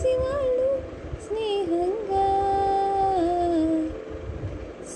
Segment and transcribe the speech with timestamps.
[0.00, 0.82] వాళ్ళు
[1.28, 2.26] స్నేహంగా.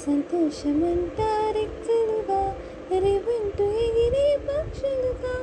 [0.06, 2.56] సంతోషమంటారెక్కలుగా
[2.98, 5.34] రివంటూ ఎగిరే పక్షులుగా.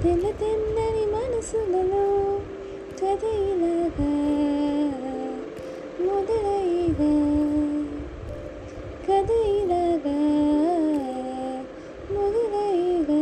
[0.03, 2.05] తెల్ల తెల్లని మనసులలో
[3.01, 4.11] కథ ఇలాగా
[6.07, 7.11] మొదలైగా
[9.07, 10.17] కథ ఇలాగా
[12.15, 13.21] మొదలైగా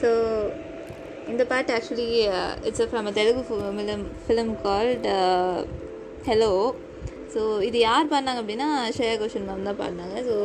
[0.00, 0.10] ஸோ
[1.28, 2.08] இந்த பாட்டு actually
[2.68, 5.08] it's from a Telugu film film called
[6.28, 6.52] hello
[7.34, 10.36] so இது யார் பாடினாங்க அப்படின்னா ஸ்ரேயா கோஷன் மேம் தான் பாடினாங்க ஸோ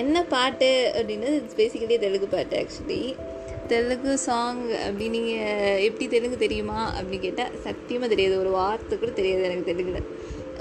[0.00, 3.02] என்ன பாட்டு அப்படின்னா இட்ஸ் பேசிக்கலி தெலுங்கு பாட்டு ஆக்சுவலி
[3.72, 8.34] தெலுங்கு சாங் அப்படி நீங்கள் எப்படி தெலுங்கு தெரியுமா அப்படின்னு கேட்டால் சத்தியமாக தெரியாது.
[8.42, 10.00] ஒரு வார்த்தை கூட தெரியாது எனக்கு தெலுங்குல.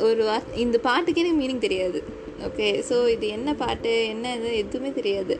[0.07, 1.99] ஒரு வார்த்தை இந்த பாட்டுக்கே எனக்கு மீனிங் தெரியாது.
[2.47, 5.35] ஓகே ஸோ இது என்ன பாட்டு என்ன இது எதுவுமே தெரியாது.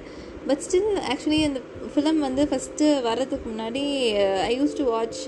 [0.48, 1.60] பட் ஸ்டில் ஆக்சுவலி அந்த
[1.94, 3.84] ஃபிலிம் வந்து ஃபஸ்ட்டு வர்றதுக்கு முன்னாடி
[4.50, 5.22] I use to watch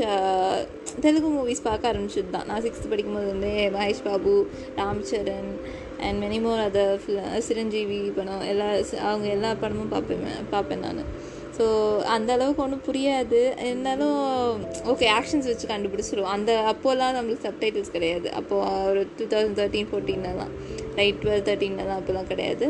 [1.06, 4.34] Telugu movies பார்க்க ஆரம்பிச்சது தான் நான் சிக்ஸ்த்து படிக்கும்போது வந்து Mahesh Babu
[4.80, 5.52] Ram Charan
[6.06, 8.68] and many more other Chiranjeevi படம் எல்லா
[9.10, 11.04] அவங்க எல்லா படமும் பார்ப்பேன் பார்ப்பேன் நான்.
[11.58, 11.66] ஸோ
[12.16, 13.40] அந்த அளவுக்கு ஒன்றும் புரியாது.
[13.70, 14.20] இருந்தாலும்
[14.92, 16.34] ஓகே ஆக்ஷன்ஸ் வச்சு கண்டுபிடிச்சிருவோம்.
[16.36, 18.28] அந்த அப்போல்லாம் நம்மளுக்கு சப்டைட்டில்ஸ் கிடையாது.
[18.40, 20.54] அப்போது ஒரு டூ தௌசண்ட் தேர்ட்டீன் ஃபோர்டீன்லலாம்
[21.00, 22.68] ரைட் டுவெல் தேர்ட்டீன்லலாம் அப்போலாம் கிடையாது.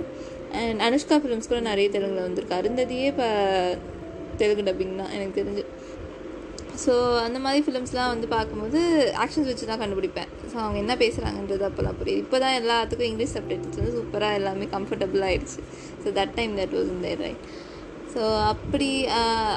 [0.60, 2.60] அண்ட் அனுஷ்கா ஃபிலிம்ஸ் கூட நிறைய தெலுங்கில் வந்திருக்கு.
[2.60, 3.28] அருந்ததியே இப்போ
[4.42, 5.66] தெலுங்கு டப்பிங் தான் எனக்கு தெரிஞ்சு.
[6.84, 6.94] ஸோ
[7.28, 8.80] அந்த மாதிரி ஃபிலிம்ஸ்லாம் வந்து பார்க்கும்போது
[9.24, 10.30] ஆக்ஷன்ஸ் வச்சு தான் கண்டுபிடிப்பேன்.
[10.52, 12.22] ஸோ அவங்க என்ன பேசுகிறாங்கன்றது அப்போல்லாம் புரியுது.
[12.26, 15.60] இப்போ தான் எல்லாத்துக்கும் இங்கிலீஷ் சப்டெக்ட்ஸ் வந்து சூப்பராக எல்லாமே கம்ஃபர்டபுள் ஆகிடுச்சு
[16.04, 17.44] so that time that was இந்த ரைட்
[18.14, 18.88] ஸோ அப்படி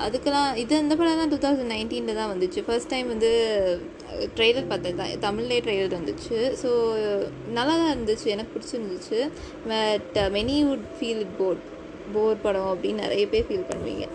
[0.06, 2.60] அதுக்கெல்லாம் இது இந்த படம் தான் டூ தௌசண்ட் நைன்டீனில் தான் வந்துச்சு.
[2.66, 3.30] ஃபர்ஸ்ட் டைம் வந்து
[4.36, 6.38] ட்ரெய்லர் பார்த்தது தான் தமிழ்லே ட்ரெய்லர் வந்துச்சு.
[6.62, 6.70] ஸோ
[7.58, 8.26] நல்லா தான் இருந்துச்சு.
[8.34, 9.20] எனக்கு பிடிச்சிருந்துச்சு.
[9.70, 11.62] But many would feel it boat
[12.16, 14.06] bore படம் அப்படின்னு நிறைய பேர் ஃபீல் பண்ணுவீங்க.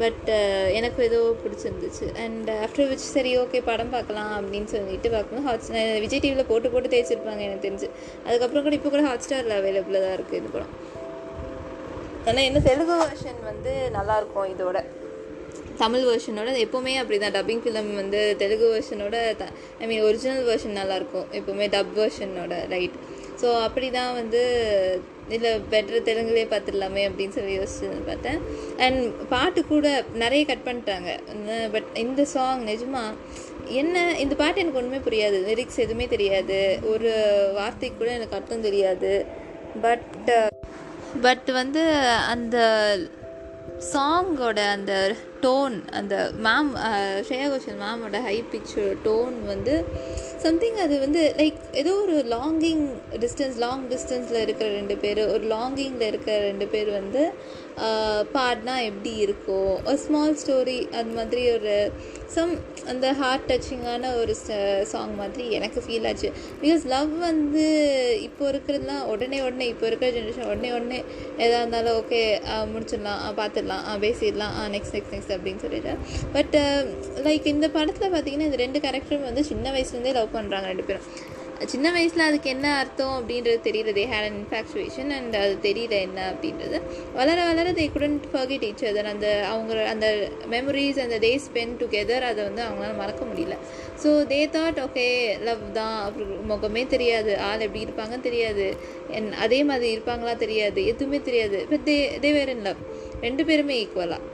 [0.00, 2.06] பட் uh, எனக்கு ஏதோ பிடிச்சிருந்துச்சு.
[2.24, 5.66] அண்ட் ஆஃப்டர் விச் சரி ஓகே படம் பார்க்கலாம் அப்படின்னு சொல்லிட்டு பார்க்கணும் ஹாட்
[6.04, 7.88] விஜய் டிவியில் போட்டு போட்டு தேய்ச்சிருப்பாங்க எனக்கு தெரிஞ்சு.
[8.26, 10.72] அதுக்கப்புறம் கூட இப்போ கூட ஹாட் ஸ்டாரில் அவைலபிளாக தான் இருக்குது இந்த படம்.
[12.28, 14.78] ஆனால் என்ன தெலுங்கு வெர்ஷன் வந்து நல்லாயிருக்கும் இதோட.
[15.82, 19.44] தமிழ் வெர்ஷனோட எப்போவுமே அப்படி தான் டப்பிங் ஃபிலிம் வந்து Telugu வெர்ஷனோட the
[19.82, 22.96] I mean original version நல்லாயிருக்கும் எப்போவுமே டப் வெர்ஷனோட ரைட்
[23.42, 24.42] ஸோ அப்படி தான் வந்து
[25.34, 28.40] இல்லை பெட்டர் தெலுங்குலேயே பார்த்துடலாமே அப்படின்னு சொல்லி யோசிச்சு பார்த்தேன்.
[28.86, 31.10] அண்ட் பாட்டு கூட நிறைய கட் பண்ணிட்டாங்க.
[31.72, 33.04] பட் இந்த சாங் நிஜமா
[33.80, 35.38] என்ன இந்த பாட்டு எனக்கு ஒன்றுமே புரியாது.
[35.50, 36.60] லிரிக்ஸ் எதுவுமே தெரியாது.
[36.94, 37.12] ஒரு
[37.54, 39.12] வார்த்தைக்கு கூட எனக்கு அர்த்தம் தெரியாது.
[39.86, 40.06] பட்
[41.24, 41.82] பட் uh, வந்து
[42.32, 42.56] அந்த
[43.92, 44.94] சாங்கோட அந்த
[45.40, 46.14] டோன் அந்த
[46.46, 46.70] மேம்
[47.26, 49.74] ஸ்ரேயா கோஷல் மேமோட ஹை பிக்சர் டோன் வந்து
[50.42, 52.84] சம்திங் அது வந்து லைக் ஏதோ ஒரு லாங்கிங்
[53.20, 57.22] டிஸ்டன்ஸ் லாங் டிஸ்டன்ஸில் இருக்கிற ரெண்டு பேர் ஒரு லாங்கிங்கில் இருக்கிற ரெண்டு பேர் வந்து
[58.32, 61.74] பாடினா எப்படி இருக்கோ ஒரு ஸ்மால் ஸ்டோரி அந்த மாதிரி ஒரு
[62.26, 62.52] சம்
[62.86, 64.32] அந்த ஹார்ட் டச்சிங்கான ஒரு
[64.84, 66.28] சாங் மாதிரி எனக்கு ஃபீல் ஆச்சு.
[66.62, 67.64] பிகாஸ் லவ் வந்து
[68.22, 70.98] இப்போ இருக்கிறதுலாம் உடனே உடனே இப்போ இருக்கிற ஜென்ரேஷன் உடனே உடனே
[71.36, 72.20] எதாக இருந்தாலும் ஓகே
[72.72, 75.94] முடிச்சிடலாம் பார்த்துடலாம் பேசிடலாம் நெக்ஸ்ட் நெக்ஸ்ட் நெக்ஸ்ட் அப்படின்னு சொல்லிட்டு.
[76.32, 76.56] பட்
[77.26, 81.08] லைக் இந்த படத்தில் பார்த்தீங்கன்னா இந்த ரெண்டு கேரக்டரும் வந்து சின்ன வயசுலேருந்தே லவ் பண்ணுறாங்க ரெண்டு பேரும்.
[81.70, 83.92] சின்ன வயசில் அதுக்கு என்ன அர்த்தம் அப்படின்றது தெரியல.
[83.96, 86.76] They had an infatuation and அது தெரியல என்ன அப்படின்றது.
[87.16, 90.06] வளர வளர they couldn't forget each other அந்த அவங்க அந்த
[90.54, 93.56] மெமரிஸ் அந்த டே ஸ்பெண்ட் டுகெதர் அதை வந்து அவங்களால மறக்க முடியல.
[94.04, 95.06] So they thought okay
[95.48, 95.98] love தான்.
[96.06, 97.34] அப்புறம் முகமே தெரியாது.
[97.48, 98.66] ஆள் எப்படி இருப்பாங்கன்னு தெரியாது.
[99.18, 100.80] என் அதே மாதிரி இருப்பாங்களா தெரியாது.
[100.94, 101.60] எதுவுமே தெரியாது.
[101.72, 102.82] But they they where in love
[103.28, 104.24] ரெண்டு பேருமே ஈக்குவலாக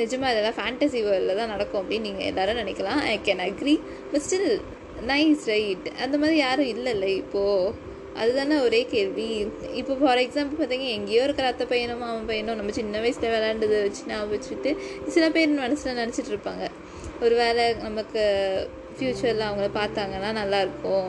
[0.00, 3.00] நிஜமாக இதெல்லாம் ஃபேண்டசி வேர்ல்டில் தான் நடக்கும் அப்படின்னு நீங்கள் எல்லோரும் நினைக்கலாம்.
[3.12, 3.74] I can agree
[4.10, 4.50] but still
[5.10, 7.92] nice right அந்த மாதிரி யாரும் இல்லைல்ல இப்போது
[8.22, 9.26] அதுதானே ஒரே கேள்வி.
[9.80, 14.02] இப்போ ஃபார் எக்ஸாம்பிள் பார்த்தீங்கன்னா எங்கேயோ இருக்கிற அத்தை பையனும் மாமன் பையனும் நம்ம சின்ன வயசில் விளாண்டதை வச்சு
[14.10, 14.72] ஞாபகம் வச்சுட்டு
[15.14, 16.66] சில பேர் மனசில் நினச்சிட்டு இருப்பாங்க.
[17.24, 18.22] ஒரு வேளை நமக்கு
[18.96, 21.08] ஃப்யூச்சரில் அவங்கள பார்த்தாங்கன்னா நல்லாயிருக்கும்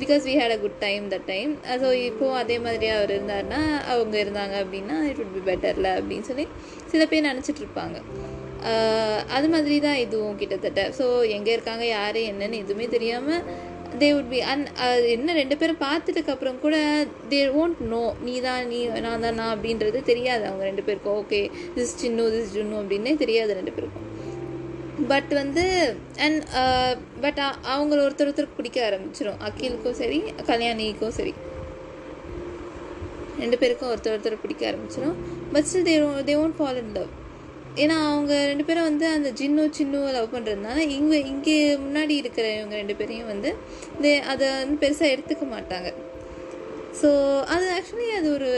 [0.00, 1.52] because we had a good time that time
[1.82, 3.60] so இப்போது அதே மாதிரி அவர் இருந்தாருன்னா
[3.92, 6.46] அவங்க இருந்தாங்க அப்படின்னா இட் உட் பி பெட்டரில் அப்படின்னு சொல்லி
[6.92, 7.96] சில பேர் நினச்சிட்டு இருப்பாங்க.
[9.36, 13.42] அது மாதிரி தான் இதுவும் கிட்டத்தட்ட ஸோ எங்கே இருக்காங்க யார் என்னன்னு எதுவுமே தெரியாமல்
[14.00, 14.64] தே உட் பி அன்
[15.14, 16.76] என்ன ரெண்டு பேரும் பார்த்துட்டுக்கு அப்புறம் கூட
[17.30, 20.44] தே ஓன்ட் நோ நீ தான் நீ நான் தான் நான் அப்படின்றது தெரியாது.
[20.48, 21.40] அவங்க ரெண்டு பேருக்கும் okay
[21.76, 24.02] this Chinnu this Junnu அப்படின்னே தெரியாது ரெண்டு பேருக்கும்.
[25.10, 25.64] பட் வந்து
[26.26, 26.42] அண்ட்
[27.24, 27.40] பட்
[27.74, 30.18] அவங்கள ஒருத்தர் ஒருத்தருக்கு பிடிக்க ஆரம்பிச்சிடும் அகிலுக்கும் சரி
[30.50, 31.34] கல்யாணிக்கும் சரி.
[33.42, 35.16] ரெண்டு பேருக்கும் ஒருத்தர் ஒருத்தர் பிடிக்க ஆரம்பிச்சிடும்
[35.54, 35.96] but still they
[36.28, 37.10] they won't fall in love
[37.82, 42.74] ஏன்னா அவங்க ரெண்டு பேரும் வந்து அந்த ஜின்னு சின்னுவை லவ் பண்ணுறதுனால இங்கே இங்கே முன்னாடி இருக்கிற இவங்க
[42.74, 43.50] ரெண்டு பேரையும் வந்து
[44.02, 45.90] தே அதை வந்து பெருசாக எடுத்துக்க மாட்டாங்க.
[47.00, 47.08] ஸோ
[47.54, 48.50] அது ஆக்சுவலி அது ஒரு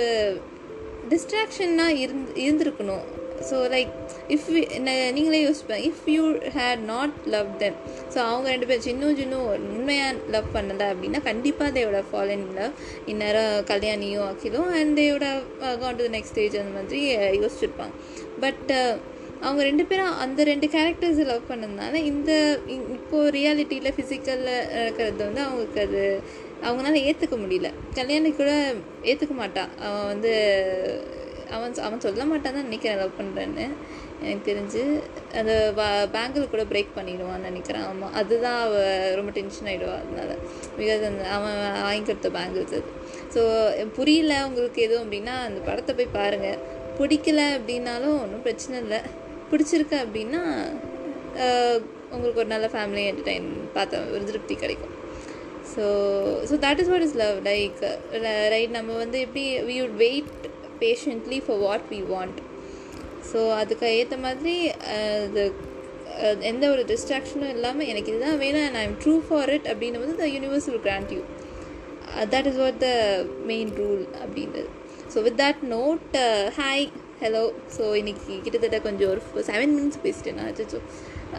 [1.13, 3.07] டிஸ்ட்ராக்ஷன்னாக இருந் இருந்திருக்கணும்.
[3.49, 3.93] ஸோ லைக்
[4.29, 4.49] இஃப்
[5.11, 6.25] நீங்களே யோசிப்பேன் if you
[6.57, 7.77] had not love them
[8.15, 12.75] so அவங்க ரெண்டு பேரும் சின்னும் சின்னும் உண்மையாக லவ் பண்ணலை அப்படின்னா கண்டிப்பாக தேவோட ஃபாலோ இன் லவ்
[13.07, 15.29] இந்நேரம் கல்யாணியும் ஆக்கிடும் அண்ட் தேவோட
[15.85, 17.95] கான் டு நெக்ஸ்ட் ஸ்டேஜ் அந்த மாதிரி uh, யோசிச்சிருப்பாங்க.
[18.41, 18.93] பட் uh,
[19.41, 22.31] அவங்க ரெண்டு பேரும் அந்த ரெண்டு கேரக்டர்ஸ் லவ் பண்ணதுனால இந்த
[22.97, 26.03] இப்போது ரியாலிட்டியில் ஃபிசிக்கலில் இருக்கிறது வந்து அவங்களுக்கு அது
[26.63, 27.69] அவங்களால ஏற்றுக்க முடியல.
[27.95, 28.53] கல்யாணி கூட
[29.05, 30.33] ஏற்றுக்க மாட்டான் அவன் வந்து
[31.57, 33.65] அவன் அவன் சொல்ல மாட்டான் தான் நினைக்கிறேன் லவ் பண்ணுறேன்னு
[34.23, 34.83] எனக்கு தெரிஞ்சு
[35.41, 35.53] அந்த
[36.15, 37.85] பேங்கிள் கூட பிரேக் பண்ணிடுவான்னு நினைக்கிறேன்.
[37.91, 40.33] ஆமாம் அதுதான் அவள் ரொம்ப டென்ஷன் ஆகிடுவா அதனால.
[40.79, 42.91] பிகாஸ் அந்த அவன் வாங்கி கொடுத்த பேங்கிள்ஸ் அது.
[43.35, 43.43] ஸோ
[43.99, 46.61] புரியல உங்களுக்கு எதுவும் அப்படின்னா அந்த படத்தை போய் பாருங்கள்
[47.01, 49.01] பிடிக்கல அப்படின்னாலும் ஒன்றும் பிரச்சனை இல்லை.
[49.53, 50.43] பிடிச்சிருக்கு அப்படின்னா
[52.15, 54.95] உங்களுக்கு ஒரு நல்ல ஃபேமிலி என்டர்டைன் பார்த்த ஒரு திருப்தி கிடைக்கும்.
[55.73, 55.85] So
[56.51, 57.81] so that is what is love like
[58.55, 60.33] right நம்ம வந்து எப்படி we would wait
[60.81, 62.39] patiently for what we want
[63.33, 64.55] so அதுக்கு ஏற்ற மாதிரி
[65.25, 65.43] அது
[66.43, 70.15] எந்த ஒரு டிஸ்ட்ராக்ஷனும் இல்லாமல் எனக்கு இதுதான் வேணும் and I am true for it அப்படின்னும் போது
[70.17, 71.21] the universe will grant you
[72.31, 72.89] that is what the
[73.47, 74.69] main rule அப்படின்றது
[75.15, 76.17] so with that note
[76.61, 76.87] hi
[77.23, 77.45] hello
[77.77, 80.81] so இன்றைக்கி கிட்டத்தட்ட கொஞ்சம் ஒரு செவன் மினிட்ஸ் பேசிட்டேன் நான் அச்சோ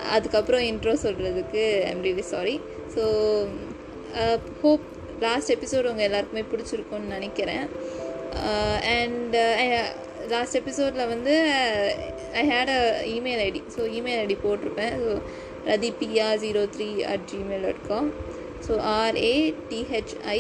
[0.09, 2.55] அதுக்கப்புறம் இன்ட்ரோ சொல்கிறதுக்கு I'm really sorry
[2.95, 3.03] so
[4.61, 4.85] hope
[5.21, 7.65] last episode உங்கள் எல்லாருக்குமே பிடிச்சிருக்கும்னு நினைக்கிறேன்.
[8.95, 9.35] அண்ட்
[10.33, 11.35] லாஸ்ட் எபிசோடில் வந்து
[12.41, 12.81] I had a
[13.15, 14.95] email ID so email ID போட்டிருப்பேன்.
[15.03, 15.13] So
[15.69, 18.09] Rathipiya zero three at Gmail dot com
[18.67, 20.39] so R A T H I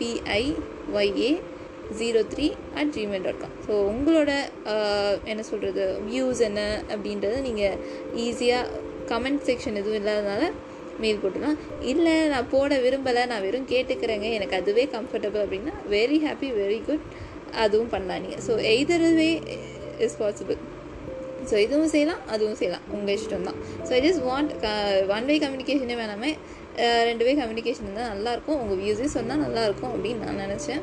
[0.00, 1.30] P I Y A
[2.00, 2.46] zero three
[2.80, 4.30] at Gmail dot com so உங்களோட
[4.74, 6.60] uh, என்ன சொல்கிறது views என்ன
[6.94, 7.78] அப்படின்றத நீங்கள்
[8.26, 8.82] ஈஸியாக
[9.12, 10.42] comment section எதுவும் இல்லாதனால
[11.02, 11.58] மெயில் போட்டுலாம்
[11.92, 14.26] இல்லை நான் போட விரும்பலை நான் வெறும் கேட்டுக்கிறேங்க.
[14.38, 17.04] எனக்கு அதுவே கம்ஃபர்டபுள் அப்படின்னா வெரி ஹாப்பி வெரி குட்
[17.64, 19.28] அதுவும் பண்ணலாம் நீங்கள் so either way
[20.06, 20.60] is possible
[21.50, 22.86] so இதுவும் செய்யலாம் அதுவும் செய்யலாம்.
[22.96, 24.50] உங்கள் இஷ்டம் தான் so I just want
[25.16, 26.30] one way கம்யூனிகேஷனே வேணாமே
[27.08, 30.82] ரெண்டு வே கம்யூனிகேஷன் இருந்தால் நல்லாயிருக்கும் உங்கள் வியூஸே சொன்னால் நல்லாயிருக்கும் அப்படின்னு நான் நினச்சேன்.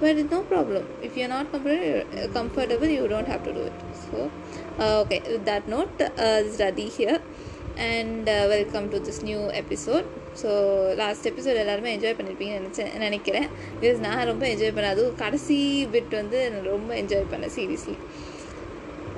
[0.00, 3.82] But it no problem if you not comfort comfortable you don't have to do it
[4.04, 4.18] so
[5.02, 6.00] okay with that note
[6.48, 7.20] is Rathi here
[7.92, 10.08] and welcome to this new episode
[10.42, 10.50] so
[10.94, 13.48] last episode எல்லாருமே enjoy பண்ணியிருப்பீங்கன்னு நினச்சேன் நினைக்கிறேன்.
[13.80, 15.58] Because நான் ரொம்ப enjoy பண்ணேன் அதுவும் கடைசி
[15.92, 17.96] bit வந்து நான் ரொம்ப என்ஜாய் பண்ணேன் சீரியஸ்லி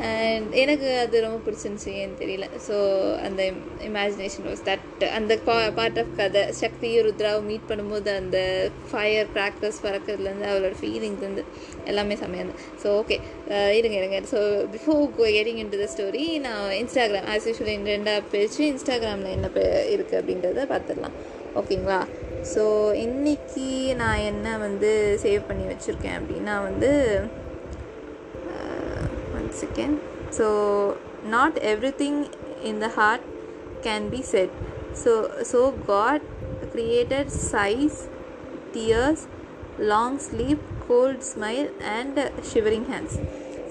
[0.07, 2.47] அண்ட் எனக்கு அது ரொம்ப பிடிச்சிருந்துச்சி ஏன்னு தெரியல.
[2.67, 2.77] ஸோ
[3.27, 3.43] அந்த
[3.89, 8.39] இமேஜினேஷன் வாஸ் தட் அந்த பா பார்ட் ஆஃப் கதை சக்தியும் ருத்ராவும் மீட் பண்ணும்போது அந்த
[8.91, 11.45] ஃபயர் கிராக்கர்ஸ் பறக்கிறதுலேருந்து அவளோட ஃபீலிங்ஸ்லேருந்து
[11.93, 12.69] எல்லாமே செம்மையாக இருந்தது.
[12.83, 13.19] ஸோ ஓகே
[13.79, 14.21] இருங்க இருங்க.
[14.33, 14.41] So
[14.77, 15.03] before
[15.39, 19.51] getting into the story நான் இன்ஸ்டாகிராம் ஆஸ் யூஷுவல் ரெண்டாக பிரித்து இன்ஸ்டாகிராமில் என்ன
[19.97, 21.19] இருக்குது அப்படின்றத பார்த்துடலாம்
[21.61, 22.01] ஓகேங்களா?
[22.53, 22.63] ஸோ
[23.05, 23.69] இன்றைக்கி
[24.01, 24.91] நான் என்ன வந்து
[25.23, 26.91] சேவ் பண்ணி வச்சுருக்கேன் அப்படின்னா வந்து
[29.49, 30.01] one second
[30.31, 32.29] so not everything
[32.63, 33.21] in the heart
[33.83, 34.51] can be said.
[34.93, 36.21] So so god
[36.73, 38.09] created sighs
[38.73, 39.27] tears
[39.79, 42.19] long sleep cold smile and
[42.53, 43.19] shivering hands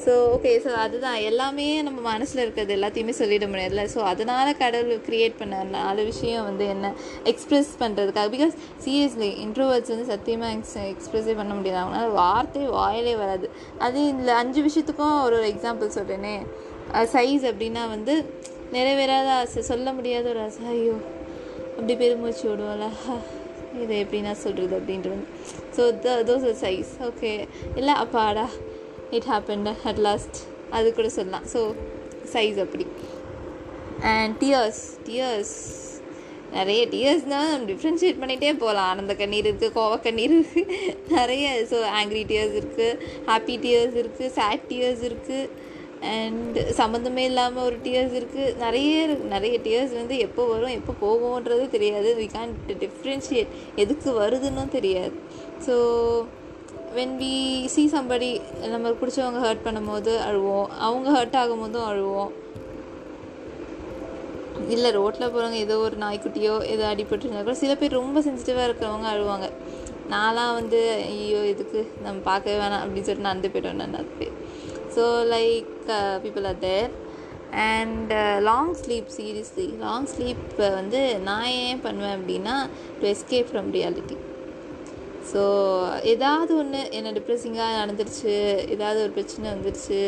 [0.04, 1.20] so okay so அதுதான்.
[1.30, 3.84] எல்லாமே நம்ம மனசில் இருக்கிறது எல்லாத்தையுமே சொல்லிட முடியாதுல்ல.
[3.94, 6.92] ஸோ அதனால் கடவுள் க்ரியேட் பண்ண நாலு விஷயம் வந்து என்ன?
[7.32, 8.54] எக்ஸ்ப்ரெஸ் பண்ணுறதுக்காக பிகாஸ்
[8.86, 11.80] சீரியஸ்லி இன்ட்ரோவர்ட்ஸ் வந்து சத்தியமாக எக்ஸ் எக்ஸ்ப்ரெஸ்ஸே பண்ண முடியாது.
[11.84, 13.50] அவங்களால வார்த்தை வாயிலே வராது.
[13.88, 16.36] அது இந்த அஞ்சு விஷயத்துக்கும் ஒரு ஒரு எக்ஸாம்பிள் சொல்கிறேனே
[17.16, 18.16] சைஸ் அப்படின்னா வந்து
[18.75, 19.62] நிறைவேறாத ஆசை.
[19.72, 20.63] சொல்ல முடியாத ஒரு ஆசை.
[20.75, 20.96] ஐயோ
[21.75, 22.88] அப்படி பெருமூச்சு விடுவோம்ல.
[23.84, 25.22] இதை எப்படி நான் சொல்கிறது அப்படின்றது.
[25.75, 27.32] So the those sighs okay
[27.80, 28.48] இல்லை அப்பாடா.
[29.18, 30.38] இட் ஹேப்பன் அட் லாஸ்ட்
[30.78, 31.46] அது கூட சொல்லலாம்.
[31.54, 31.60] ஸோ
[32.34, 32.88] சைஸ் அப்படி.
[34.14, 35.56] அண்ட் டியர்ஸ் டியர்ஸ்
[36.58, 38.90] நிறைய டியர்ஸ்னால் நம்ம டிஃப்ரென்ஷியேட் பண்ணிகிட்டே போகலாம்.
[38.92, 40.76] ஆனந்த கண்ணீர் இருக்குது கோவ கண்ணீர் இருக்குது
[41.16, 42.88] நிறைய ஸோ ஆங்க்ரி டியர்ஸ் இருக்குது
[43.30, 45.66] ஹாப்பி டியர்ஸ் இருக்குது சேட் டியர்ஸ் இருக்குது
[46.16, 52.10] அண்ட் சம்மந்தமே இல்லாமல் ஒரு டியர்ஸ் இருக்குது நிறைய நிறைய டியர்ஸ் வந்து எப்போ வரும் எப்போ போகும்ன்றது தெரியாது.
[52.20, 55.16] வி கேன் டிஃப்ரென்ஷியேட் எதுக்கு வருதுன்னும் தெரியாது.
[55.68, 55.76] So
[56.96, 60.67] when we see somebody நம்ம பிடிச்சவங்க ஹர்ட் பண்ணும்போது அழுவோம்.
[60.70, 62.32] அவங்க ஹர்ட் ஆகும் போதும் அழுவோம்.
[64.70, 69.51] இல்லை ரோட்டில் போகிறவங்க ஏதோ ஒரு நாய்க்குட்டியோ ஏதோ அடிபட்டுருந்தா கூட சில பேர் ரொம்ப சென்சிட்டிவாக இருக்கிறவங்க அழுவாங்க.
[70.10, 74.08] நான்லாம் வந்து ஐயோ இதுக்கு நம்ம பார்க்கவே வேணாம் அப்படின்னு சொல்லிட்டு நடந்து போய்ட்டோம் நான்
[74.96, 75.67] so like
[76.24, 76.89] people are there
[77.51, 82.70] and long sleep seriously long sleep வந்து நான் ஏன் பண்ணுவேன் அப்படின்னா
[83.01, 84.26] to escape from reality
[85.31, 85.41] so
[86.13, 88.34] ஏதாவது ஒன்று என்ன டிப்ரெஸிங்காக நடந்துருச்சு
[88.75, 90.00] ஏதாவது ஒரு பிரச்சனை வந்துருச்சு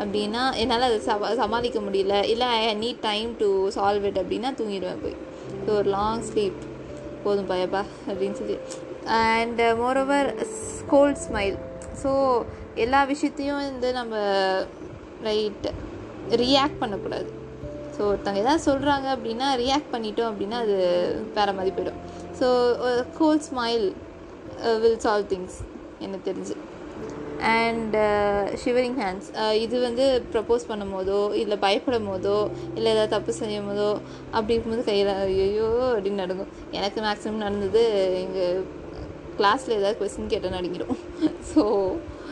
[0.00, 2.16] அப்படின்னா என்னால் அதை சமா சமாளிக்க முடியல.
[2.32, 5.16] இல்லை I need time to solve it அப்படின்னா தூங்கிடுவேன் போய்.
[5.64, 6.60] ஸோ ஒரு லாங் ஸ்லீப்
[7.24, 8.56] போதும் பயப்பா அப்படின்னு சொல்லி.
[9.18, 10.30] And moreover
[10.92, 11.56] cold smile
[12.02, 12.10] so
[12.84, 14.14] எல்லா விஷயத்தையும் வந்து நம்ம
[15.28, 15.66] ரைட்
[16.42, 17.28] ரியாக்ட் பண்ணக்கூடாது.
[17.96, 20.76] ஸோ ஒருத்தவங்க ஏதாவது சொல்கிறாங்க அப்படின்னா ரியாக்ட் பண்ணிட்டோம் அப்படின்னா அது
[21.36, 22.00] வேறு மாதிரி போயிடும்.
[22.38, 22.46] So
[23.18, 23.86] cold smile
[24.82, 25.58] will solve things
[26.00, 26.56] எனக்கு தெரிஞ்சு.
[27.52, 27.96] அண்ட்
[28.62, 32.36] ஷிவரிங் ஹேண்ட்ஸ் இது வந்து ப்ரப்போஸ் பண்ணும் போதோ இல்லை பயப்படும் போதோ
[32.74, 33.88] இல்லை ஏதாவது தப்பு செய்யும் போதோ
[34.30, 37.82] அப்படி இருக்கும்போது கையில் ஐயோ அப்படின்னு நடக்கும் எனக்கு மேக்ஸிமம் நடந்தது
[38.22, 38.62] எங்கள்
[39.38, 40.96] கிளாஸில் ஏதாவது கொஸ்டின் கேட்டால் நடுங்கிடும்
[41.54, 41.64] ஸோ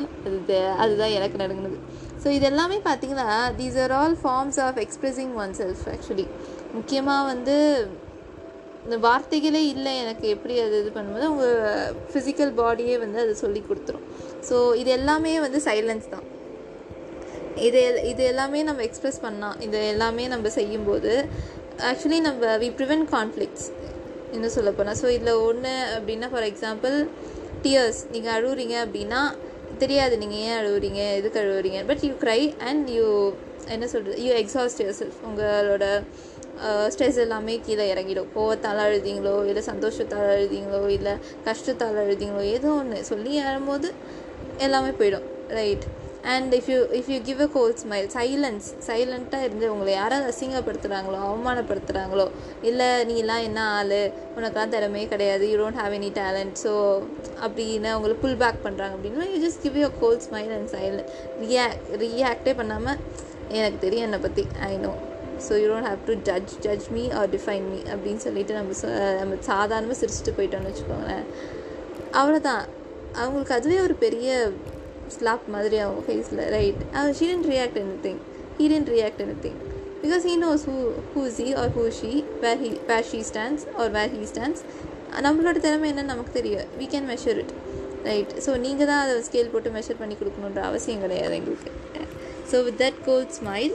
[0.26, 1.78] அது அதுதான் எனக்கு நடங்கினது.
[2.22, 3.26] ஸோ இது எல்லாமே பார்த்தீங்கன்னா
[3.58, 6.26] these are all forms of expressing oneself actually
[6.74, 7.56] முக்கியமாக வந்து
[9.06, 11.46] வார்த்தைகளே இல்லை எனக்கு எப்படி அது இது பண்ணும்போது அவங்க
[12.12, 14.04] ஃபிசிக்கல் பாடியே வந்து அது சொல்லி கொடுத்துரும்.
[14.50, 16.26] ஸோ இது எல்லாமே வந்து சைலன்ஸ் தான்.
[17.68, 21.12] இது இது எல்லாமே நம்ம எக்ஸ்ப்ரெஸ் பண்ணால் இது எல்லாமே நம்ம செய்யும்போது
[21.90, 23.66] ஆக்சுவலி நம்ம வி ப்ரிவென்ட் கான்ஃப்ளிக்ஸ்
[24.34, 26.96] இன்னும் சொல்ல போனால் ஸோ இதில் ஒன்று அப்படின்னா ஃபார் எக்ஸாம்பிள்
[27.62, 29.20] டியர்ஸ் நீங்கள் அழுவுறீங்க அப்படின்னா
[29.78, 33.06] தெரியாது நீங்கள் ஏன் அழுவுறீங்க எதுக்கு அழுவுறீங்க but you cry and you
[33.68, 35.86] என்ன சொல்கிறது யூ எக்ஸாஸ்ட் யுவர் செல்ஃப் உங்களோட
[36.94, 38.30] ஸ்ட்ரெஸ் எல்லாமே கீழே இறங்கிடும்.
[38.36, 41.14] கோவத்தால் அழுதிங்களோ இல்லை சந்தோஷத்தால் அழுதிங்களோ இல்லை
[41.48, 43.90] கஷ்டத்தால் அழுதிங்களோ ஏதோ ஒன்று சொல்லி ஏறும்போது
[44.66, 45.26] எல்லாமே போயிடும்.
[45.58, 45.86] Right
[46.32, 51.18] and if you if you give a cold smile silence சைலண்ட்டாக இருந்து உங்களை யாராவது அசிங்கப்படுத்துகிறாங்களோ
[51.28, 52.26] அவமானப்படுத்துகிறாங்களோ
[52.68, 53.96] இல்லை நீலாம் என்ன ஆள்?
[54.38, 55.44] உனக்கெலாம் திறமையே கிடையாது.
[55.52, 56.72] You don't have any talent so
[57.46, 61.08] அப்படின்னு உங்களை புல் பேக் பண்ணுறாங்க அப்படின்னா you just give you cold smile and silent
[61.44, 63.00] react ரியாக்டே பண்ணாமல்
[63.60, 64.92] எனக்கு தெரியும் என்னை பற்றி I know
[65.46, 68.72] so you don't have to judge judge me or define me அப்படின்னு சொல்லிட்டு நம்ம
[69.20, 71.24] நம்ம சாதாரணமாக சிரிச்சுட்டு போயிட்டோம்னு வச்சுக்கோங்களேன்.
[72.20, 72.64] அவ்வளோதான்
[73.22, 74.28] அவங்களுக்கு அதுவே ஒரு பெரிய
[75.16, 78.20] ஸ்லாப் மாதிரி அவங்க ஃபேஸில் right our she tend react anything
[78.58, 79.58] he tend react anything
[80.02, 80.76] because he knows who
[81.14, 82.12] who she or who she
[82.44, 84.62] where he where she stands or where he stands
[85.26, 86.68] நம்மளோட திறமை என்னன்னு நமக்கு தெரியும்.
[86.80, 87.52] We can measure it
[88.08, 91.70] right so நீங்கள் தான் அதை scale போட்டு measure பண்ணி கொடுக்கணுன்ற அவசியம் கிடையாது எங்களுக்கு.
[92.50, 93.74] So with that cold smile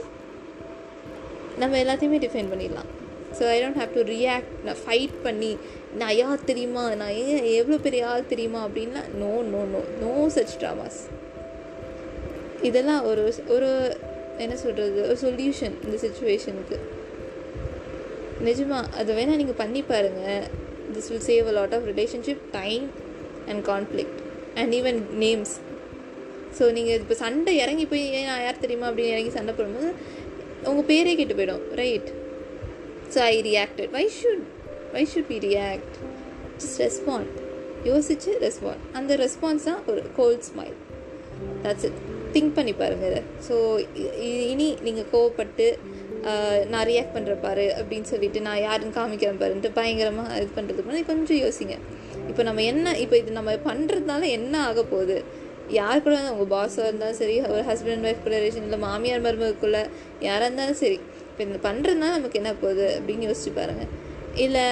[1.60, 2.90] நம்ம எல்லாத்தையுமே டிஃபைன் பண்ணிடலாம்.
[3.38, 5.52] So I don't have to react நான் ஃபைட் பண்ணி
[6.00, 6.82] நான் யார் தெரியுமா?
[7.00, 11.00] நான் ஏன் எவ்வளோ பெரிய ஆள் தெரியுமா அப்படின்னா no no no no such dramas
[12.62, 13.22] இதெல்லாம் ஒரு
[13.54, 13.70] ஒரு
[14.44, 16.78] என்ன சொல்கிறது ஒரு சொல்யூஷன் இந்த சுச்சுவேஷனுக்கு
[18.44, 20.46] நிஜமா அதை வேணால் நீங்கள் பண்ணி பாருங்கள்
[20.94, 22.84] this will save a lot of relationship time
[23.48, 24.18] and conflict
[24.60, 25.54] and even names
[26.58, 29.90] so நீங்கள் இப்போ சண்டை இறங்கி போய் ஏன் நான் யார் தெரியுமா அப்படின்னு இறங்கி சண்டை போடும்போது
[30.70, 31.64] உங்கள் பேரே கெட்டு போயிடும்.
[31.82, 32.08] Right
[33.14, 34.44] so I reacted why should
[34.94, 35.96] why should be react
[36.60, 37.34] just respond
[37.90, 40.76] யோசிச்சு ரெஸ்பாண்ட் அந்த ரெஸ்பான்ஸ் தான் ஒரு cold smile
[41.64, 42.00] that's it
[42.34, 43.20] think பண்ணி பாருங்கள் இதை.
[43.46, 43.54] ஸோ
[44.52, 45.66] இனி நீங்கள் கோவப்பட்டு
[46.72, 51.40] நான் ரியாக்ட் பண்ணுற பாரு அப்படின்னு சொல்லிட்டு நான் யாருன்னு காமிக்கிறேன் பாருன்ட்டு பயங்கரமாக இது பண்ணுறதுக்கு முன்னாடி கொஞ்சம்
[51.44, 51.74] யோசிங்க.
[52.30, 55.16] இப்போ நம்ம என்ன இப்போ இது நம்ம பண்ணுறதுனால என்ன ஆக போகுது
[55.72, 59.82] யார் கூட உங்கள் பாஸாக இருந்தாலும் சரி ஒரு ஹஸ்பண்ட் ஒய்ஃப் கூட ரிலேஷன் இல்லை மாமியார் மருமகுக்குள்ளே
[60.20, 60.98] யாராக இருந்தாலும் சரி
[61.30, 63.92] இப்போ இந்த பண்ணுறதுனால நமக்கு என்ன போகுது அப்படின்னு யோசிச்சு பாருங்கள்
[64.34, 64.64] இல்லை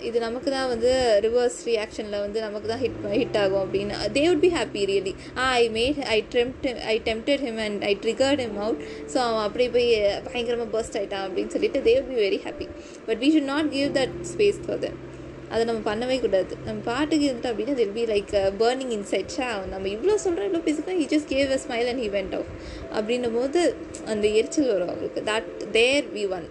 [0.00, 4.08] இது நமக்கு தான் வந்து ரிவர்ஸ் ரியாக்ஷனில் வந்து நமக்கு தான் ஹிட் ஹிட் ஆகும் அப்படின்னு.
[4.12, 8.40] They would be happy really I mad I tempted I tempted him and I triggered
[8.40, 8.82] him out
[9.14, 9.88] so அவன் அப்படியே போய்
[10.32, 12.68] பயங்கரமாக பர்ஸ்ட் ஆகிட்டான் அப்படின்னு சொல்லிட்டு they would be very happy
[13.06, 14.98] but we should not give that space for that
[15.52, 16.52] அதை நம்ம பண்ணவே கூடாது.
[16.66, 18.32] நம்ம பாட்டுக்கு இருந்துட்டு அப்படின்னா தில் பி லைக்
[18.62, 22.50] பேர்னிங் இன்சைட்ஸா நம்ம இவ்வளோ சொல்கிறோம் இவ்வளோ பேசிக்கலாம் he just gave a smile and event of
[22.96, 23.62] அப்படின்னும் போது
[24.14, 26.48] அந்த எரிச்சல் வரும் அவங்களுக்கு தட் தேர் வி ஒன்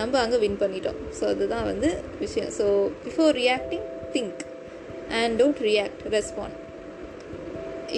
[0.00, 0.98] நம்ம அங்கே வின் பண்ணிட்டோம்.
[1.18, 1.88] ஸோ அதுதான் வந்து
[2.24, 2.50] விஷயம்.
[2.58, 2.66] So
[3.06, 3.86] before reacting
[4.16, 4.42] think
[5.20, 6.58] and don't react respond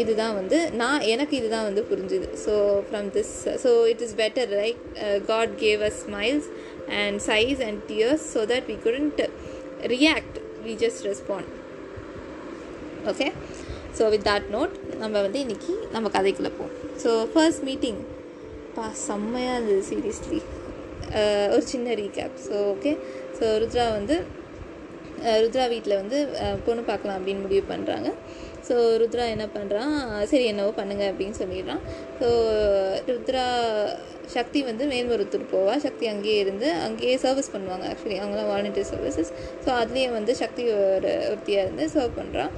[0.02, 2.28] இதுதான் வந்து நான் எனக்கு இதுதான் வந்து புரிஞ்சுது.
[2.44, 2.54] So
[2.86, 4.82] from this so it is better right
[5.30, 6.48] God gave us smiles
[7.02, 9.22] and sighs and tears so that we couldn't
[9.92, 11.50] react we just respond
[13.08, 13.26] okay
[13.98, 16.74] so with that note நம்ம வந்து இன்றைக்கி நம்ம கதைக்குள்ளே போவோம்.
[17.02, 18.00] ஸோ ஃபர்ஸ்ட் மீட்டிங்
[18.76, 20.40] பா செம்மையாக இருந்தது seriously
[21.54, 22.92] ஒரு சின்ன recap so okay
[23.38, 24.16] so Rudra வந்து
[25.42, 26.18] ருத்ரா வீட்டில் வந்து
[26.66, 28.08] பொண்ணு பார்க்கலாம் அப்படின்னு முடிவு பண்ணுறாங்க
[28.68, 29.94] ஸோ ருத்ரா என்ன பண்ணுறான்
[30.32, 31.82] சரி என்னவோ பண்ணுங்க அப்படின்னு சொல்லிடுறான்.
[32.20, 32.28] ஸோ
[33.10, 33.46] ருத்ரா
[34.34, 35.74] சக்தி வந்து மேல்மருத்தூர் போவா.
[35.86, 39.32] சக்தி அங்கேயே இருந்து அங்கேயே சர்வீஸ் பண்ணுவாங்க ஆக்சுவலி அவங்களாம் வாலண்டியர் சர்வீசஸ்
[39.64, 42.54] ஸோ அதுலேயே வந்து சக்தி ஒரு ஒருத்தியாக இருந்து சர்வ் பண்ணுறான்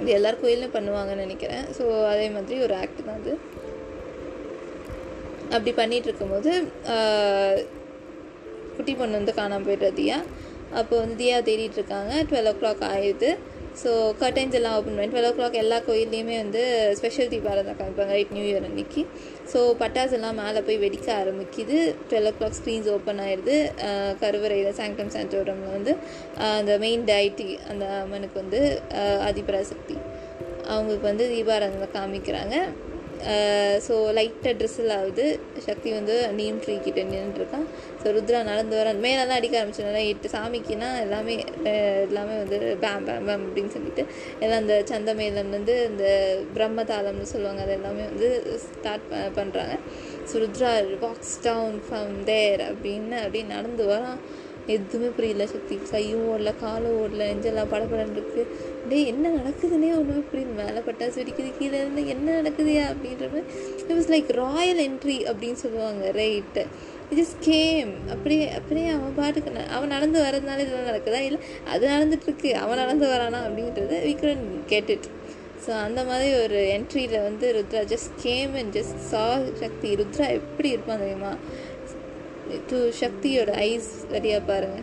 [0.00, 1.66] இது எல்லார் கோயிலும் பண்ணுவாங்கன்னு நினைக்கிறேன்.
[1.76, 3.34] ஸோ அதே மாதிரி ஒரு ஆக்ட் தான் அது.
[5.54, 6.50] அப்படி பண்ணிகிட்டு இருக்கும்போது
[8.76, 10.18] குட்டி பொண்ணு வந்து காணாமல் போயிடுற தியா.
[10.78, 12.12] அப்போ வந்து தியா தேடிட்டு இருக்காங்க.
[12.30, 13.30] டுவெல் ஓ கிளாக் ஆயிடுது.
[13.76, 13.90] ஸோ
[14.20, 16.62] கர்டைன்ஸ் எல்லாம் ஓப்பன் பண்ணி டுவெல் ஓ கிளாக் எல்லா கோயில்லையுமே வந்து
[16.98, 18.12] ஸ்பெஷல் தீபாராதனை காமிப்பாங்க.
[18.12, 19.02] ரைட் நியூ இயர் அன்னைக்கு.
[19.52, 21.78] ஸோ பட்டாசு எல்லாம் மேலே போய் வெடிக்க ஆரம்பிக்குது.
[22.08, 23.56] Twelve o'clock screens open ஆயிடுது
[24.22, 25.94] கருவறையில் சாங்கம் சாண்டோரமில் வந்து
[26.52, 28.60] அந்த மெயின் டைட்டி அந்த அம்மனுக்கு வந்து
[29.00, 29.96] ஆஹ், ஆதிபராசக்தி
[30.68, 32.54] அவங்களுக்கு வந்து தீபாரதனை காமிக்கிறாங்க.
[33.86, 35.24] ஸோ லைட்டாக ட்ரெஸ்ஸில் ஆகுது.
[35.66, 37.66] சக்தி வந்து நீம் ட்ரீ கிட்ட நின்றுருக்கான்
[38.02, 41.36] ஸோ ருத்ரா நடந்து வர தான் அடிக்க ஆரம்பிச்சனால எட்டு சாமிக்குன்னா எல்லாமே
[42.06, 44.04] எல்லாமே வந்து பேம் பேம் பேம் அப்படின்னு சொல்லிட்டு
[44.42, 46.06] எல்லாம் அந்த சந்தமேலன் வந்து இந்த
[46.56, 47.62] பிரம்மதாளம்னு சொல்லுவாங்க.
[47.66, 48.30] அது எல்லாமே வந்து
[48.66, 49.76] ஸ்டார்ட் ப பண்ணுறாங்க
[50.30, 50.72] so Rudra
[51.06, 54.20] walks down from there அப்படின்னு அப்படியே நடந்து வரான்.
[54.74, 58.42] எதுவுமே புரியல சக்தி கையும் ஓடல காலும் ஓடல நெஞ்செல்லாம் படபடன்னு இருக்கு.
[58.88, 63.46] டேய் என்ன நடக்குதுன்னே ஒன்றுமே புரியுது மேலே பட்டாசு வெடிக்குது கீழே இருந்து என்ன நடக்குதுயா அப்படின்ற மாதிரி.
[63.80, 66.64] It was like royal entry அப்படின்னு சொல்லுவாங்க ரைட்டு
[67.10, 71.20] இட் இஸ் கேம் அப்படியே அப்படியே அவன் பாட்டுக்கு அவன் நடந்து வரதுனால இதெல்லாம் நடக்குதா?
[71.20, 75.06] இல்லை அது நடந்துட்டுருக்கு அவன் நடந்து வரானா அப்படின்றது we couldn't
[75.66, 79.94] ஸோ அந்த மாதிரி ஒரு என்ட்ரியில் வந்து Rudra just came and just saw Shakti.
[79.94, 81.32] Rudra எப்படி இருப்பான் தெரியுமா?
[82.70, 84.80] டு சக்தியோட ஐஸ் சரியா பாருங்க.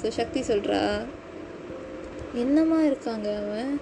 [0.00, 0.80] ஸோ சக்தி சொல்கிறா
[2.42, 3.72] என்னமா இருக்காங்க அவன்?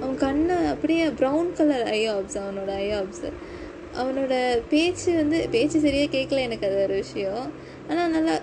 [0.00, 3.26] அவன் கண்ணை அப்படியே ப்ரௌன் கலர் ஐ ஆப்ஸ் அவனோட ஐ ஆப்ஸ்
[4.00, 4.34] அவனோட
[4.72, 7.46] பேச்சு வந்து பேச்சு சரியாக கேட்கல எனக்கு அது ஒரு விஷயம்.
[7.90, 8.34] ஆனால் நல்லா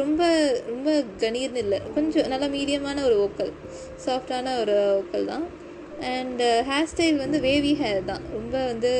[0.00, 0.22] ரொம்ப
[0.70, 0.88] ரொம்ப
[1.22, 1.78] கணீர்னு இல்லை.
[1.96, 3.52] கொஞ்சம் நல்லா மீடியமான ஒரு ஓக்கல்
[4.06, 5.46] சாஃப்டான ஒரு ஓக்கல் தான்.
[6.14, 8.24] அண்ட் ஹேர் ஸ்டைல் வந்து வேவி ஹேர் தான்.
[8.36, 8.92] ரொம்ப வந்து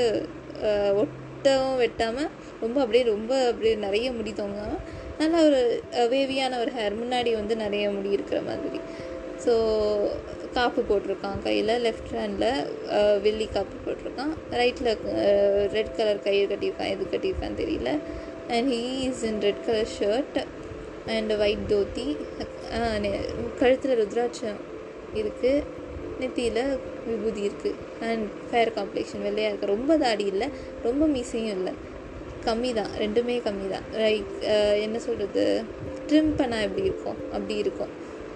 [1.01, 2.31] ஒட் வெட்டவும் வெட்டாமல்
[2.63, 4.81] ரொம்ப அப்படியே ரொம்ப அப்படியே நிறைய முடி தொங்காமல்
[5.19, 5.61] நல்ல ஒரு
[6.13, 8.79] வேவியான ஒரு ஹேர் முன்னாடி வந்து நிறைய முடி இருக்கிற மாதிரி.
[9.45, 9.53] ஸோ
[10.57, 12.49] காப்பு போட்டிருக்கான் கையில் லெஃப்ட் ஹேண்டில்
[13.25, 14.33] வெள்ளி காப்பு போட்டிருக்கான்.
[14.61, 14.91] ரைட்டில்
[15.77, 16.93] ரெட் கலர் கயிறு கட்டியிருக்கான்.
[16.95, 17.93] எது கட்டியிருக்கான்னு தெரியல.
[18.55, 20.39] And he is in red colour shirt
[21.17, 22.09] and white dhoti
[23.61, 24.59] கழுத்தில் ருத்ராட்சம்
[25.21, 25.65] இருக்குது
[26.23, 26.65] நெத்தியில்
[27.09, 27.77] விபூதி இருக்குது
[28.09, 30.49] அண்ட் ஃபேர் காம்ப்ளெக்ஷன் வெள்ளையாக இருக்குது ரொம்ப தாடி இல்லை.
[30.83, 31.73] ரொம்ப மீசையும் இல்லை.
[32.47, 35.43] கம்மி தான் ரெண்டுமே கம்மி தான் லைக் uh, என்ன சொல்கிறது
[36.09, 37.19] ட்ரிம் பண்ணால் எப்படி இருக்கும்?
[37.33, 37.93] அப்படி இருக்கும்.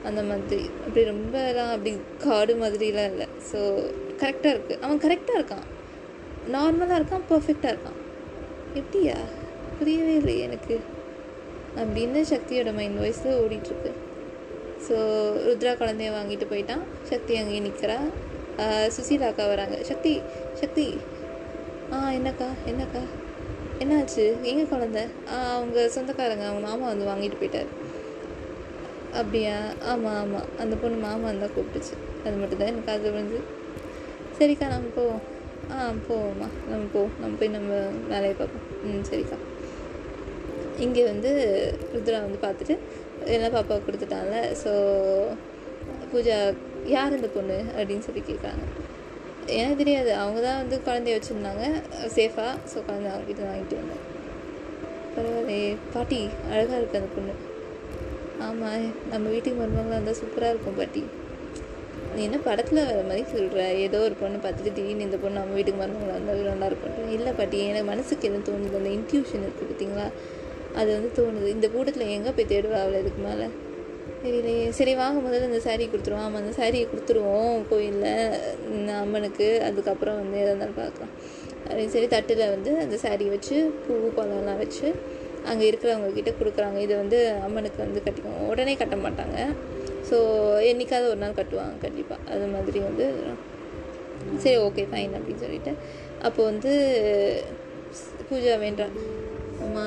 [0.09, 0.62] அந்த மாதிரி.
[0.85, 1.92] அப்படி ரொம்பலாம் அப்படி
[2.25, 3.29] காடு மாதிரிலாம் இல்லை.
[3.51, 3.59] ஸோ
[4.22, 5.66] கரெக்டாக இருக்குது அவன் கரெக்டாக இருக்கான்.
[6.57, 7.25] நார்மலாக இருக்கான்.
[7.31, 8.01] பர்ஃபெக்டாக இருக்கான்.
[8.81, 9.16] எப்படியா?
[9.79, 10.77] புரியவே இல்லை எனக்கு.
[11.81, 13.92] அப்படின்னு சக்தியோட மைண்ட் வாய்ஸில் ஓடிட்டுருக்கு
[14.87, 14.96] ஸோ
[15.46, 16.85] ருத்ரா குழந்தைய வாங்கிட்டு போயிட்டான்.
[17.11, 17.98] சக்தி அங்கேயே நிற்கிறா
[18.91, 19.83] சுசீலா அக்கா வராங்க.
[19.83, 20.12] சக்தி
[20.55, 20.87] சக்தி.
[21.93, 23.03] ஆ என்னக்கா என்னக்கா?
[23.79, 24.25] என்னாச்சு?
[24.43, 25.01] எங்கள் குழந்த?
[25.55, 27.71] அவங்க சொந்தக்காரங்க அவங்க மாமா வந்து வாங்கிட்டு போயிட்டார்.
[29.15, 29.57] அப்படியா?
[29.83, 31.95] ஆமாம் ஆமாம் அந்த பொண்ணு மாமா இருந்தால் கூப்பிட்டுச்சு.
[32.25, 33.38] அது மட்டும் தான் எனக்கு அது வந்து
[34.38, 35.23] சரிக்கா நம்ம போவோம்.
[35.71, 35.77] ஆ
[36.09, 36.49] போவோம்மா.
[36.71, 37.73] நம்ம போவோம் நம்ம போய் நம்ம
[38.09, 38.67] வேலையை பார்ப்போம்.
[38.85, 39.38] ம் சரிக்கா.
[40.79, 41.31] இங்கே வந்து
[41.95, 42.75] ருத்ரா வந்து பார்த்துட்டு
[43.27, 44.35] எல்லாம் பாப்பா கொடுத்துட்டாங்க
[44.65, 44.73] ஸோ
[46.12, 46.37] பூஜா
[46.95, 48.64] யார் இந்த பொண்ணு அப்படின்னு சொல்லி கேட்குறாங்க.
[49.59, 51.64] எனக்கு தெரியாது அவங்க தான் வந்து குழந்தைய வச்சுருந்தாங்க
[52.16, 54.05] சேஃபாக ஸோ குழந்தை அவங்ககிட்ட வாங்கிட்டு வந்தேன்.
[55.14, 56.21] பரவாயில்லையே பாட்டி
[56.53, 57.35] அழகாக இருக்குது அந்த பொண்ணு.
[58.47, 61.03] ஆமாம் நம்ம வீட்டுக்கு மருமகளாக இருந்தால் சூப்பராக இருக்கும் பாட்டி.
[62.14, 65.83] நீ என்ன படத்தில் வர மாதிரி சொல்கிற ஏதோ ஒரு பொண்ணு பார்த்துட்டு திடீர்னு இந்த பொண்ணு நம்ம வீட்டுக்கு
[65.83, 67.11] மருமகளாக இருந்தால் நல்லா இருக்கும்.
[67.16, 68.79] இல்லை பாட்டி எனக்கு மனசுக்கு எதுவும் தோணுது?
[68.81, 70.07] அந்த இன்ட்யூஷன் இருக்குது பார்த்தீங்களா?
[70.81, 71.47] அது வந்து தோணுது.
[71.47, 72.81] இந்த கூட்டத்தில் எங்கே போய் தேடுவா?
[72.85, 73.49] அவளை இதுக்கு மேலே?
[74.24, 74.66] தெரியலையே.
[74.78, 76.24] சரி வாங்க முதல்ல இந்த சாரீ கொடுத்துருவோம்.
[76.26, 77.54] ஆமாம் அந்த சாரியை கொடுத்துருவோம்.
[77.70, 79.48] கோயிலில் அம்மனுக்கு.
[79.68, 81.12] அதுக்கப்புறம் வந்து எதாக இருந்தாலும் பார்க்கலாம்.
[81.66, 84.87] அப்படின்னு சரி தட்டில் வந்து அந்த சாரீ வச்சு பூ பழம்லாம் வச்சு
[85.50, 86.78] அங்கே இருக்கிறவங்க கிட்ட கொடுக்குறாங்க.
[86.87, 88.46] இதை வந்து அம்மனுக்கு வந்து கட்டிக்குவோம்.
[88.52, 89.38] உடனே கட்ட மாட்டாங்க.
[90.11, 90.16] ஸோ
[90.70, 93.06] என்னைக்காவது ஒரு நாள் கட்டுவாங்க கண்டிப்பாக அது மாதிரி வந்து
[94.44, 95.72] சரி ஓகே ஃபைன் அப்படின்னு சொல்லிட்டு.
[96.26, 96.72] அப்போ வந்து
[98.28, 98.94] பூஜா வேண்டாம்.
[99.64, 99.85] அம்மா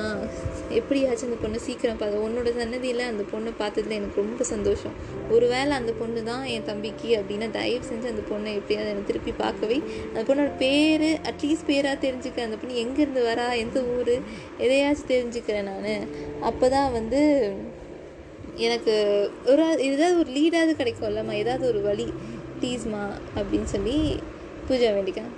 [0.78, 4.94] எப்படியாச்சும் அந்த பொண்ணு சீக்கிரம் பார்த்து உன்னோட சன்னதியில் அந்த பொண்ணை பார்த்ததுல எனக்கு ரொம்ப சந்தோஷம்.
[5.30, 9.78] ஒருவேளை அந்த பொண்ணு தான் என் தம்பிக்கு அப்படின்னா தயவு செஞ்சு அந்த பொண்ணை எப்படியாவது எனக்கு திருப்பி பார்க்கவே.
[10.12, 14.14] அந்த பொண்ணோட பேர் அட்லீஸ்ட் பேராக தெரிஞ்சுக்கிறேன் அந்த பொண்ணு எங்கேருந்து வரா எந்த ஊர்
[14.58, 16.06] எதையாச்சும் தெரிஞ்சுக்கிறேன் நான்.
[16.40, 17.22] அப்போ தான் வந்து
[18.66, 18.94] எனக்கு
[19.52, 22.08] ஒரு ஏதாவது ஒரு லீடாவது கிடைக்கும்லம்மா ஏதாவது ஒரு வழி.
[22.60, 23.02] ப்ளீஸ்மா
[23.38, 23.96] அப்படின்னு சொல்லி
[24.68, 25.32] பூஜா வேண்டிக்கான்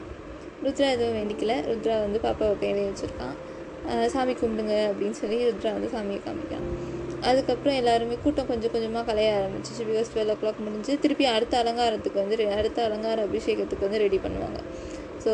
[0.65, 1.55] ருத்ரா எதுவும் வேண்டிக்கல.
[1.71, 3.37] ருத்ரா வந்து பாப்பாவை கையிலே வச்சுருக்கான்.
[4.15, 6.67] சாமி கும்பிடுங்க அப்படின்னு சொல்லி ருத்ரா வந்து சாமியை காமிக்கான்
[7.29, 9.85] அதுக்கப்புறம் எல்லாருமே கூட்டம் கொஞ்சம் கொஞ்சமாக கலைய ஆரம்பிச்சிச்சு.
[9.91, 14.61] பிகாஸ் டுவெல் ஓ கிளாக் முடிஞ்சு திருப்பி அடுத்த அலங்காரத்துக்கு வந்து அடுத்த அலங்கார அபிஷேகத்துக்கு வந்து ரெடி பண்ணுவாங்க.
[15.25, 15.33] ஸோ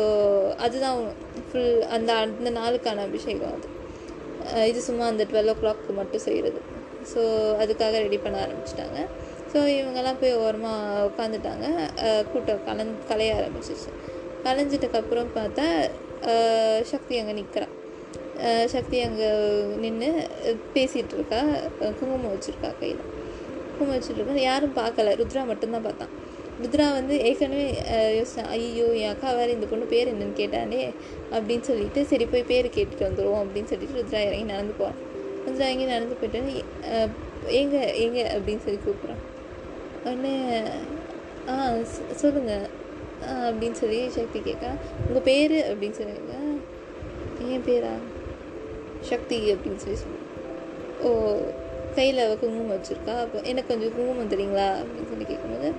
[0.65, 0.99] அதுதான்
[1.47, 3.67] ஃபுல் அந்த அந்த நாளுக்கான அபிஷேகம் அது.
[4.71, 6.59] இது சும்மா அந்த டுவெல் ஓ கிளாக்கு மட்டும் செய்கிறது
[7.11, 7.21] ஸோ
[7.63, 8.99] அதுக்காக ரெடி பண்ண ஆரம்பிச்சிட்டாங்க.
[9.51, 11.65] ஸோ இவங்கெல்லாம் போய் ஓரமாக உட்காந்துட்டாங்க
[12.31, 13.89] கூட்டம் கலந் கலைய ஆரம்பிச்சிச்சு.
[14.47, 15.67] கலைஞ்சிட்டக்கப்புறம் பார்த்தா
[16.91, 17.73] சக்தி அங்கே நிற்கிறான்
[18.71, 19.27] சக்தி அங்கே
[19.77, 20.09] நின்று
[20.73, 21.39] பேசிகிட்டு இருக்கா
[21.79, 23.03] குங்குமம் வச்சுருக்கா கையில்.
[23.69, 24.35] குங்குமம் வச்சுட்டுருக்கா.
[24.43, 25.13] யாரும் பார்க்கல.
[25.19, 26.13] ருத்ரா மட்டும்தான் பார்த்தான்.
[26.61, 27.63] ருத்ரா வந்து ஏற்கனவே
[28.15, 30.81] யோசிச்சான் ஐயோ என் அக்கா வேறு இந்த பொண்ணு பேர் என்னன்னு கேட்டானே
[31.31, 34.99] அப்படின்னு சொல்லிட்டு சரி போய் பேர் கேட்டுட்டு வந்துடுவோம் அப்படின்னு சொல்லிட்டு ருத்ரா இறங்கி நடந்து போகிறான்
[35.45, 37.11] ருத்ரா இறங்கி நடந்து போயிட்டு அஹ்,
[37.55, 39.23] எங்க எங்க அப்படின்னு சொல்லி கூப்பிட்றான்
[40.01, 40.33] உடனே
[41.47, 42.53] ஆ சொல்லுங்கள் சொல்லுங்க.
[43.25, 44.71] ஆ, அப்படின்னு சொல்லி சக்தி கேட்கா
[45.05, 45.57] உங்கள் பேர்?
[45.69, 46.39] அப்படின்னு சொல்லி கேட்கா,
[47.49, 47.93] என் பேரா?
[49.05, 50.19] சக்தி அப்படின்னு சொல்லி சொல்லு
[51.03, 51.09] ஓ
[51.95, 53.13] கையில் அவள் குங்குமம் வச்சுருக்கா?
[53.21, 54.67] அப்போ எனக்கு கொஞ்சம் குங்குமம் தரீங்களா?
[54.79, 55.69] அப்படின்னு சொல்லி கேட்கும்போது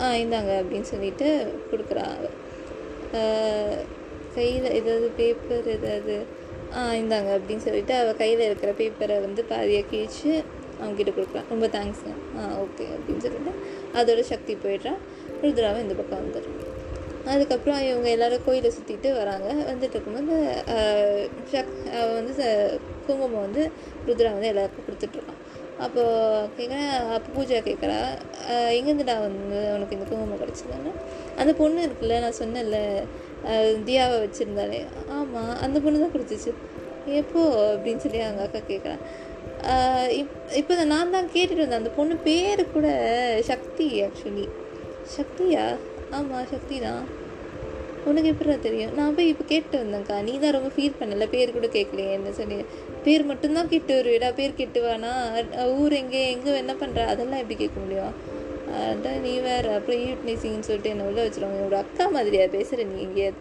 [0.00, 1.28] ஆ இந்தாங்க அப்படின்னு சொல்லிட்டு
[1.70, 2.36] கொடுக்குறா அவள்
[4.34, 6.16] கையில் ஏதாவது பேப்பர் ஏதாவது
[6.74, 10.30] ஆ இந்தாங்க அப்படின்னு சொல்லிட்டு அவள் கையில் இருக்கிற பேப்பரை வந்து பாதியாக கிழிச்சு
[10.80, 13.52] அவங்ககிட்ட கொடுக்குறான் ரொம்ப தேங்க்ஸ்ங்க ஆ ஓகே அப்படின்னு சொல்லிட்டு
[13.94, 15.00] அதோட சக்தி போயிடுறான்
[15.42, 16.67] ருத்ராவை இந்த பக்கம் வந்துடுறான்
[17.28, 19.48] அதுக்கப்புறம் இவங்க எல்லாரும் கோயிலை சுற்றிட்டு வராங்க.
[19.70, 20.34] வந்துட்டு இருக்கும்போது
[21.44, 21.72] சக்
[22.14, 23.62] வந்து ச- குங்குமம் வந்து
[24.06, 25.36] ருத்ரா வந்து எல்லாருக்கும் கொடுத்துட்ருக்கான்.
[25.78, 27.98] அப்போது கேட்குறேன் அப்போ பூஜா கேட்குறா
[28.76, 30.92] எங்கேருந்துடா வந்து உனக்கு இந்த குங்குமம் கிடச்சிதுன்னா?
[31.36, 32.78] அந்த பொண்ணு இருக்குல்ல நான் சொன்னேன்ல
[33.88, 34.80] தியாவை வச்சுருந்தாலே.
[35.10, 36.52] ஆமாம் அந்த பொண்ணு தான் கொடுத்துச்சு.
[37.20, 37.42] எப்போ
[37.74, 39.02] அப்படின்னு சொல்லி அவங்க அக்கா கேட்குறேன்
[40.20, 41.80] இப் இப்போ நான் தான் கேட்டுட்டு வந்தேன்.
[41.82, 42.88] அந்த பொண்ணு பேர் கூட
[43.44, 44.46] சக்தி ஆக்சுவலி
[45.16, 45.64] சக்தியா
[46.16, 47.02] ஆமாம் சக்தி தான்
[48.08, 48.92] உனக்கு எப்படிடா தெரியும்?
[48.94, 51.24] நான் போய் இப்போ கேட்டு வந்தேன்க்கா நீ தான் ரொம்ப ஃபீல் பண்ணல.
[51.34, 52.58] பேர் கூட கேட்கலையே என்ன சொல்லி.
[53.04, 55.12] பேர் மட்டும்தான் கிட்டு வருவேடா பேர் கேட்டுவானா?
[55.80, 58.14] ஊர் எங்கே எங்கே என்ன பண்ணுற அதெல்லாம் எப்படி கேட்க முடியும்?
[58.90, 59.68] அதான் நீ வேறு.
[59.70, 61.58] அப்புறம் ஈவிட்னிசிங்னு சொல்லிட்டு என்ன உள்ள வச்சிருவாங்க.
[61.60, 62.46] என்னோட அக்கா மாதிரியா?
[62.56, 63.36] பேசுகிற நீ எங்கேயாவது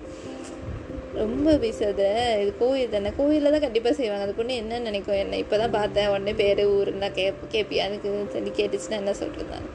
[1.13, 2.01] ரொம்ப பேசாத.
[2.41, 3.11] இது கோயில் தானே?
[3.17, 4.25] கோயிலில் தான் கண்டிப்பாக செய்வாங்க.
[4.27, 5.19] அந்த பொண்ணு என்ன நினைக்கும்.
[5.23, 6.09] என்ன இப்போ தான் பார்த்தேன்.
[6.09, 9.69] உடனே பேர் ஊருன்னா கேப் கேட்பியா எனக்கு சொல்லி கேட்டுச்சுன்னா என்ன சொல்கிறது நான்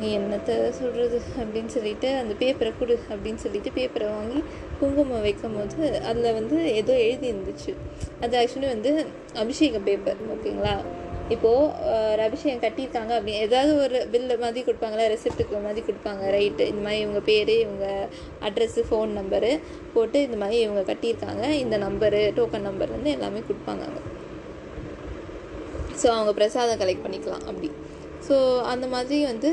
[0.00, 4.40] நீ என்னத்தை சொல்கிறது அப்படின்னு சொல்லிட்டு அந்த பேப்பரை கொடு அப்படின்னு சொல்லிட்டு பேப்பரை வாங்கி
[4.80, 7.72] குங்குமம் வைக்கும் போது அதில் வந்து ஏதோ எழுதி இருந்துச்சு
[8.24, 8.92] அது ஆக்சுவலி வந்து
[9.44, 10.74] அபிஷேக பேப்பர் ஓகேங்களா
[11.34, 15.04] இப்போது அபிஷேகம் கட்டியிருக்காங்க அப்படி ஏதாவது ஒரு பில்லு மாதிரி கொடுப்பாங்களா?
[15.12, 17.86] ரெசிப்டுக்கு மாதிரி கொடுப்பாங்க ரைட்டு இந்த மாதிரி இவங்க பேர் இவங்க
[18.48, 19.50] அட்ரஸ்ஸு ஃபோன் நம்பரு
[19.94, 21.44] போட்டு இந்த மாதிரி இவங்க கட்டியிருக்காங்க.
[21.64, 23.84] இந்த நம்பரு டோக்கன் நம்பர்லேருந்து வந்து எல்லாமே கொடுப்பாங்க
[26.00, 27.70] ஸோ அவங்க பிரசாதம் கலெக்ட் பண்ணிக்கலாம் அப்படி.
[28.28, 28.36] ஸோ
[28.72, 29.50] அந்த மாதிரி வந்து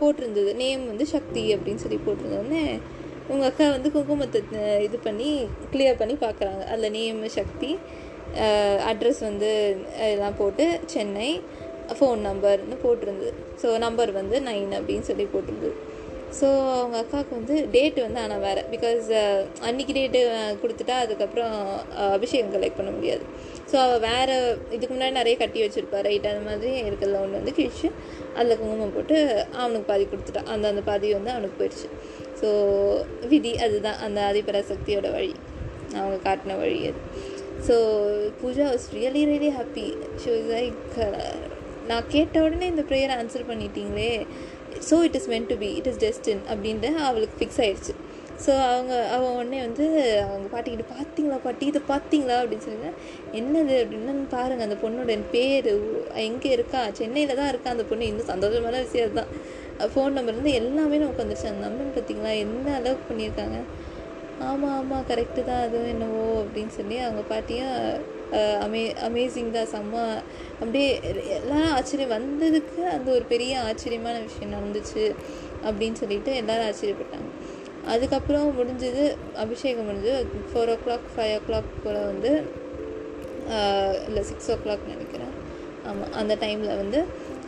[0.00, 0.50] போட்டிருந்தது.
[0.62, 2.64] நேம் வந்து சக்தி அப்படின்னு சொல்லி போட்டிருந்தோடனே
[3.32, 4.40] உங்கள் அக்கா வந்து குங்குமத்தை
[4.86, 5.28] இது பண்ணி
[5.72, 7.70] கிளியர் பண்ணி பார்க்குறாங்க அதில் நேம் சக்தி
[8.90, 9.50] அட்ரஸ் வந்து
[10.12, 11.30] எல்லாம் போட்டு சென்னை
[11.98, 13.32] ஃபோன் நம்பர்னு போட்டிருந்தது.
[13.62, 15.76] ஸோ நம்பர் வந்து நைன் அப்படின்னு சொல்லி போட்டிருந்தது.
[16.38, 18.62] ஸோ அவங்க அக்காவுக்கு வந்து டேட் வந்து ஆனால் வேறு.
[18.72, 21.54] பிகாஸ் uh, அன்றைக்கி டேட்டு uh, கொடுத்துட்டா அதுக்கப்புறம்
[22.00, 23.24] uh, அபிஷேகம் கலெக்ட் பண்ண முடியாது.
[23.70, 24.34] ஸோ அவள் வேறு
[24.74, 26.00] இதுக்கு முன்னாடி நிறைய கட்டி வச்சுருப்பா.
[26.08, 27.88] ரைட் அந்த மாதிரி இருக்கிறதுல ஒன்று வந்து கிழிச்சு
[28.38, 29.16] அதில் குங்குமம் போட்டு
[29.62, 31.88] அவனுக்கு பாதி கொடுத்துட்டான் அந்த அந்த பாதி வந்து அவனுக்கு போயிடுச்சு.
[32.40, 32.48] ஸோ
[33.32, 34.00] விதி அதுதான்.
[34.06, 35.32] அந்த ஆதிபராசக்தியோட வழி.
[36.00, 37.00] அவங்க காட்டின வழி அது.
[37.68, 37.76] So
[38.40, 39.86] Pooja was really really happy
[40.22, 40.96] she was like
[41.90, 44.12] நான் கேட்ட உடனே இந்த ப்ரேயரை answer பண்ணிட்டீங்களே.
[44.90, 47.94] So it is meant to be it is destined அப்படின்ட்டு அவளுக்கு ஃபிக்ஸ் ஆயிடுச்சு.
[48.44, 49.84] ஸோ அவங்க அவன் உடனே வந்து
[50.24, 51.66] அவங்க பாட்டிக்கிட்ட பார்த்தீங்களா பாட்டி?
[51.66, 52.90] இதை பார்த்தீங்களா அப்படின்னு சொல்லி
[53.40, 53.74] என்னது?
[53.82, 55.70] அப்படின்னு பாருங்கள் அந்த பொண்ணோட பேர்
[56.14, 56.90] எங்கே இருக்கா?
[56.92, 58.06] சென்னையில் தான் இருக்கா அந்த பொண்ணு?
[58.06, 59.32] இன்னும் சந்தோஷமான விஷயம் அதுதான்.
[59.94, 61.48] ஃபோன் நம்பர் வந்து எல்லாமே நமக்கு வந்துருச்சு.
[61.52, 63.58] அந்த நம்பர் பார்த்தீங்களா என்ன அளவுக்கு பண்ணியிருக்காங்க?
[64.40, 67.76] ஆமாம் ஆமாம் கரெக்டு தான் அதுவும் என்னவோ அப்படின்னு சொல்லி அவங்க பாட்டியும்
[68.64, 70.04] அமே அமேசிங் தான் செம்ம.
[70.60, 70.88] அப்படியே
[71.36, 75.04] எல்லாம் ஆச்சரியம் வந்ததுக்கு அந்த ஒரு பெரிய ஆச்சரியமான விஷயம் நடந்துச்சு
[75.66, 77.30] அப்படின்னு சொல்லிட்டு எல்லோரும் ஆச்சரியப்பட்டாங்க.
[77.94, 79.04] அதுக்கப்புறம் முடிஞ்சது
[79.44, 82.32] அபிஷேகம் முடிஞ்சது four o'clock five o'clock போல் வந்து
[84.08, 85.34] இல்லை சிக்ஸ் ஓ கிளாக் நினைக்கிறேன்.
[85.88, 87.00] ஆமாம் அந்த டைமில் வந்து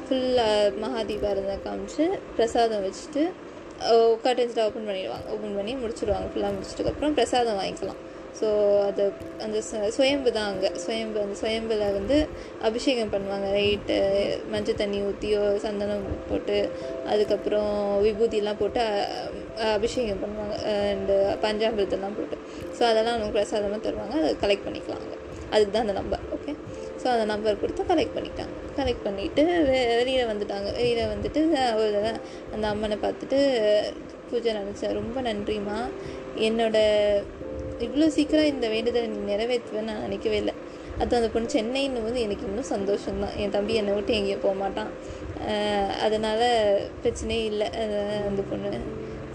[0.06, 2.04] ஃபுல்லாக மகாதீபாரதனை காமிச்சு
[2.36, 3.24] பிரசாதம் வச்சுட்டு
[4.26, 8.00] கர்டன்ஸில் ஓப்பன் பண்ணிடுவாங்க ஓப்பன் பண்ணி முடிச்சிடுவாங்க ஃபுல்லாக முடிச்சதுக்கப்புறம் பிரசாதம் வாங்கிக்கலாம்.
[8.38, 8.48] ஸோ
[8.88, 9.04] அது
[9.44, 9.58] அந்த
[9.96, 10.70] சுயம்பு தான் அங்கே.
[10.84, 12.16] சுயம்பு அந்த சுயம்பில் வந்து
[12.68, 13.46] அபிஷேகம் பண்ணுவாங்க.
[13.58, 13.96] ரைட்டு
[14.52, 16.58] மஞ்சள் தண்ணி ஊற்றியோ சந்தனம் போட்டு
[17.12, 17.72] அதுக்கப்புறம்
[18.06, 18.82] விபூதியெலாம் போட்டு
[19.76, 20.56] அபிஷேகம் பண்ணுவாங்க.
[20.92, 22.38] அண்டு பஞ்சாமிரத்தெல்லாம் போட்டு.
[22.76, 24.14] ஸோ அதெல்லாம் நமக்கு பிரசாதமாக தருவாங்க.
[24.22, 25.18] அதை கலெக்ட் பண்ணிக்கலாம் அங்கே.
[25.54, 26.52] அதுக்கு தான் அந்த நம்பர் ஓகே
[27.02, 28.54] ஸோ அந்த நம்பர் கொடுத்து கலெக்ட் பண்ணிட்டாங்க.
[28.78, 29.42] கலெக்ட் பண்ணிவிட்டு
[30.00, 30.68] வெளியில் வந்துட்டாங்க.
[30.78, 31.40] வெளியில் வந்துட்டு
[31.80, 32.12] ஒரு தடவை
[32.54, 33.38] அந்த அம்மனை பார்த்துட்டு
[34.30, 35.78] பூஜை நினச்சேன் ரொம்ப நன்றிம்மா.
[36.48, 37.22] என்னோடய
[37.86, 40.54] இவ்வளோ சீக்கிரம் இந்த வேண்டுதலை நீ நிறைவேற்றுவேன்னு நான் நினைக்கவே இல்லை.
[41.02, 43.34] அது அந்த பொண்ணு சென்னைன்னு போது எனக்கு இன்னும் சந்தோஷம்தான்.
[43.42, 44.90] என் தம்பி என்னை விட்டு எங்கேயும் போக மாட்டான்.
[46.06, 46.46] அதனால்
[47.02, 47.68] பிரச்சனையே இல்லை
[48.28, 48.80] அந்த பொண்ணு.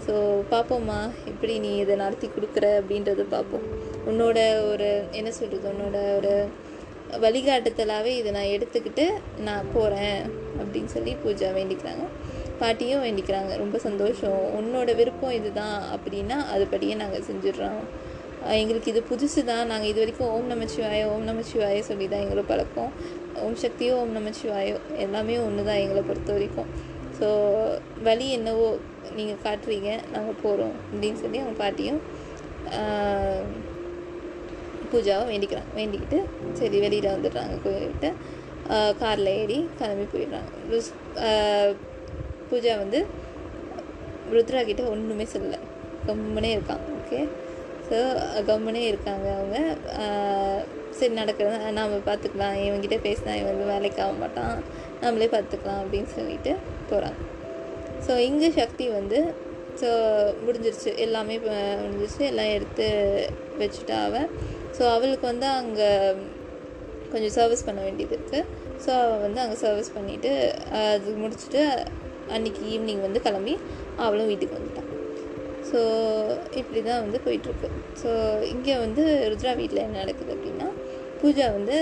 [0.06, 0.14] ஸோ
[0.52, 0.98] பார்ப்போம்மா
[1.30, 3.66] எப்படி நீ இதை நடத்தி கொடுக்குற அப்படின்றத பார்ப்போம்
[4.10, 4.38] உன்னோட
[4.70, 6.32] ஒரு என்ன சொல்கிறது உன்னோட ஒரு
[7.24, 9.04] வழிகாட்டுதலாகவே இதை நான் எடுத்துக்கிட்டு
[9.46, 10.20] நான் போகிறேன்
[10.60, 12.04] அப்படின்னு சொல்லி பூஜா வேண்டிக்கிறாங்க.
[12.60, 13.52] பாட்டியும் வேண்டிக்கிறாங்க.
[13.62, 14.40] ரொம்ப சந்தோஷம்.
[14.58, 17.80] உன்னோட விருப்பம் இதுதான் அப்படின்னா அதுபடியே நாங்கள் செஞ்சிடுறோம்.
[18.62, 22.90] எங்களுக்கு இது புதுசு தான் நாங்கள் இது வரைக்கும் ஓம் நமச்சிவாய ஓம் நமச்சிவாய சொல்லி தான் எங்களை பழக்கம்.
[23.42, 26.68] ஓம் சக்தியோ ஓம் நமச்சிவாயோ எல்லாமே ஒன்று தான் எங்களை பொறுத்த வரைக்கும்.
[27.18, 27.28] ஸோ
[28.08, 28.66] வழி என்னவோ
[29.18, 32.00] நீங்கள் காட்டுறீங்க நாங்கள் போகிறோம் அப்படின்னு சொல்லி அவங்க பாட்டியும்
[34.92, 35.70] பூஜாவை வேண்டிக்கிறாங்க.
[35.78, 36.18] வேண்டிக்கிட்டு
[36.60, 37.54] சரி வெளியில் வந்துடுறாங்க.
[37.64, 38.10] கோயிலை விட்டு
[39.00, 40.50] காரில் ஏறி கிளம்பி போயிடுறாங்க.
[42.50, 43.00] பூஜா வந்து
[44.34, 45.60] ருத்ரா கிட்ட ஒன்றுமே சொல்லலை.
[46.06, 47.18] கம்முனே இருக்கான் ஓகே
[47.88, 47.98] ஸோ
[48.48, 49.56] கம்முனே இருக்காங்க அவங்க.
[50.98, 52.56] சரி நடக்கிறது நாம் பார்த்துக்கலாம்.
[52.66, 54.54] இவங்ககிட்ட பேசினா இவன் வந்து வேலைக்கு ஆக மாட்டான்.
[55.02, 56.52] நம்மளே பார்த்துக்கலாம் அப்படின்னு சொல்லிட்டு
[56.90, 57.20] போகிறாங்க
[58.06, 59.18] ஸோ இங்கே சக்தி வந்து
[59.80, 59.90] ஸோ
[60.46, 60.90] முடிஞ்சிருச்சு.
[61.04, 61.36] எல்லாமே
[61.82, 62.22] முடிஞ்சிருச்சு.
[62.30, 62.86] எல்லாம் எடுத்து
[63.62, 64.28] வச்சுட்டா அவள்
[64.76, 65.88] ஸோ அவளுக்கு வந்து அங்கே
[67.12, 68.46] கொஞ்சம் சர்வீஸ் பண்ண வேண்டியது இருக்குது
[68.84, 70.32] ஸோ அவள் வந்து அங்கே சர்வீஸ் பண்ணிவிட்டு
[70.80, 71.62] அது முடிச்சுட்டு
[72.36, 73.54] அன்னைக்கு ஈவினிங் வந்து கிளம்பி
[74.04, 74.90] அவளும் வீட்டுக்கு வந்துட்டான்.
[75.70, 75.80] ஸோ
[76.56, 77.68] இப்படி தான் வந்து போயிட்டுருக்கு.
[78.02, 78.10] ஸோ
[78.42, 80.68] இங்கே வந்து ருத்ரா வீட்டில் என்ன நடக்குது அப்படின்னா
[81.20, 81.76] பூஜா வந்து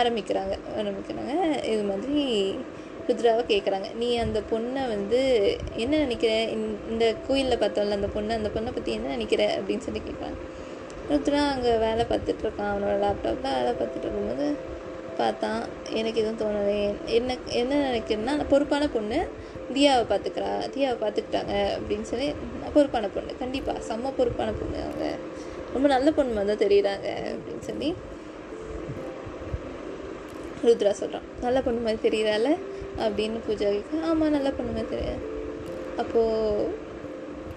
[0.00, 0.54] ஆரம்பிக்கிறாங்க.
[0.78, 1.32] ஆரம்பிக்கிறாங்க.
[1.64, 2.22] இது மாதிரி
[3.08, 5.20] ருத்ராவை கேட்குறாங்க நீ அந்த பொண்ணை வந்து
[5.76, 6.32] என்ன நினைக்கிற?
[6.42, 9.42] இந்த- இந்த கோயிலில் பார்த்தோம்ல அந்த பொண்ணை அந்த பொண்ணை பற்றி என்ன நினைக்கிற?
[9.58, 10.38] அப்படின்னு சொல்லி கேட்குறாங்க
[11.10, 14.46] ருத்ரா அங்கே வேலை பார்த்துட்ருக்கான் அவனோட லேப்டாப்பில் வேலை பார்த்துட்டு இருக்கும்போது
[15.16, 15.60] பார்த்தான்.
[15.92, 19.20] எனக்கு எதுவும் தோணலை என்ன என்ன நினைக்கிறேன்னா அந்த பொறுப்பான பொண்ணு
[19.74, 22.34] தியாவை பார்த்துக்கிறா தியாவை பார்த்துக்கிட்டாங்க அப்படின்னு சொல்லி
[22.74, 23.32] பொறுப்பான பொண்ணு.
[23.38, 25.14] கண்டிப்பாக செம்ம பொறுப்பான பொண்ணு அவங்க.
[25.72, 27.94] ரொம்ப நல்ல பொண்ணு வந்து தெரியுறாங்க அப்படின்னு சொல்லி
[30.64, 32.56] ருத்ரா சொல்கிறான் நல்ல பொண்ணு மாதிரி தெரியுறால
[32.98, 35.18] அப்படின்னு பூஜா கேட்க ஆமாம் நல்ல பொண்ணு மாதிரி தெரியுது.
[35.96, 36.70] அப்போது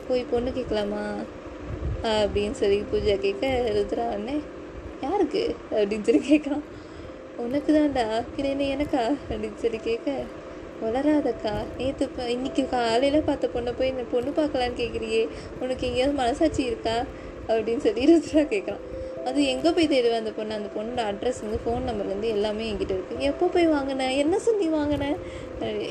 [0.08, 1.04] போய் பொண்ணு கேட்கலாமா?
[2.04, 4.36] அப்படின்னு சொல்லி பூஜா கேட்க ருத்ரா உடனே
[5.02, 5.56] யாருக்கு?
[5.72, 6.66] அப்படின்னு சொல்லி கேட்குறான்.
[7.38, 8.06] உனக்கு தான்டா
[8.38, 9.04] பின்ன எனக்கா?
[9.30, 10.24] அப்படின்னு சொல்லி கேட்க
[10.82, 11.54] வளராதக்கா.
[11.78, 15.22] நேற்று இப்போ இன்னைக்கு காலையில் பார்த்த பொண்ணை போய் இந்த பொண்ணு பார்க்கலான்னு கேட்குறியே
[15.60, 16.96] உனக்கு எங்கேயாவது மனசாட்சி இருக்கா?
[17.50, 18.84] அப்படின்னு சொல்லி ருத்ரா கேட்குறான்
[19.28, 20.54] அது எங்கே போய் தேடுவேன் அந்த பொண்ணு?
[20.56, 25.18] அந்த பொண்ணோட அட்ரஸ் வந்து ஃபோன் நம்பர்லேருந்து எல்லாமே என்கிட்ட இருக்குது எப்போ போய் வாங்கினேன் என்ன சொல்லி வாங்கினேன்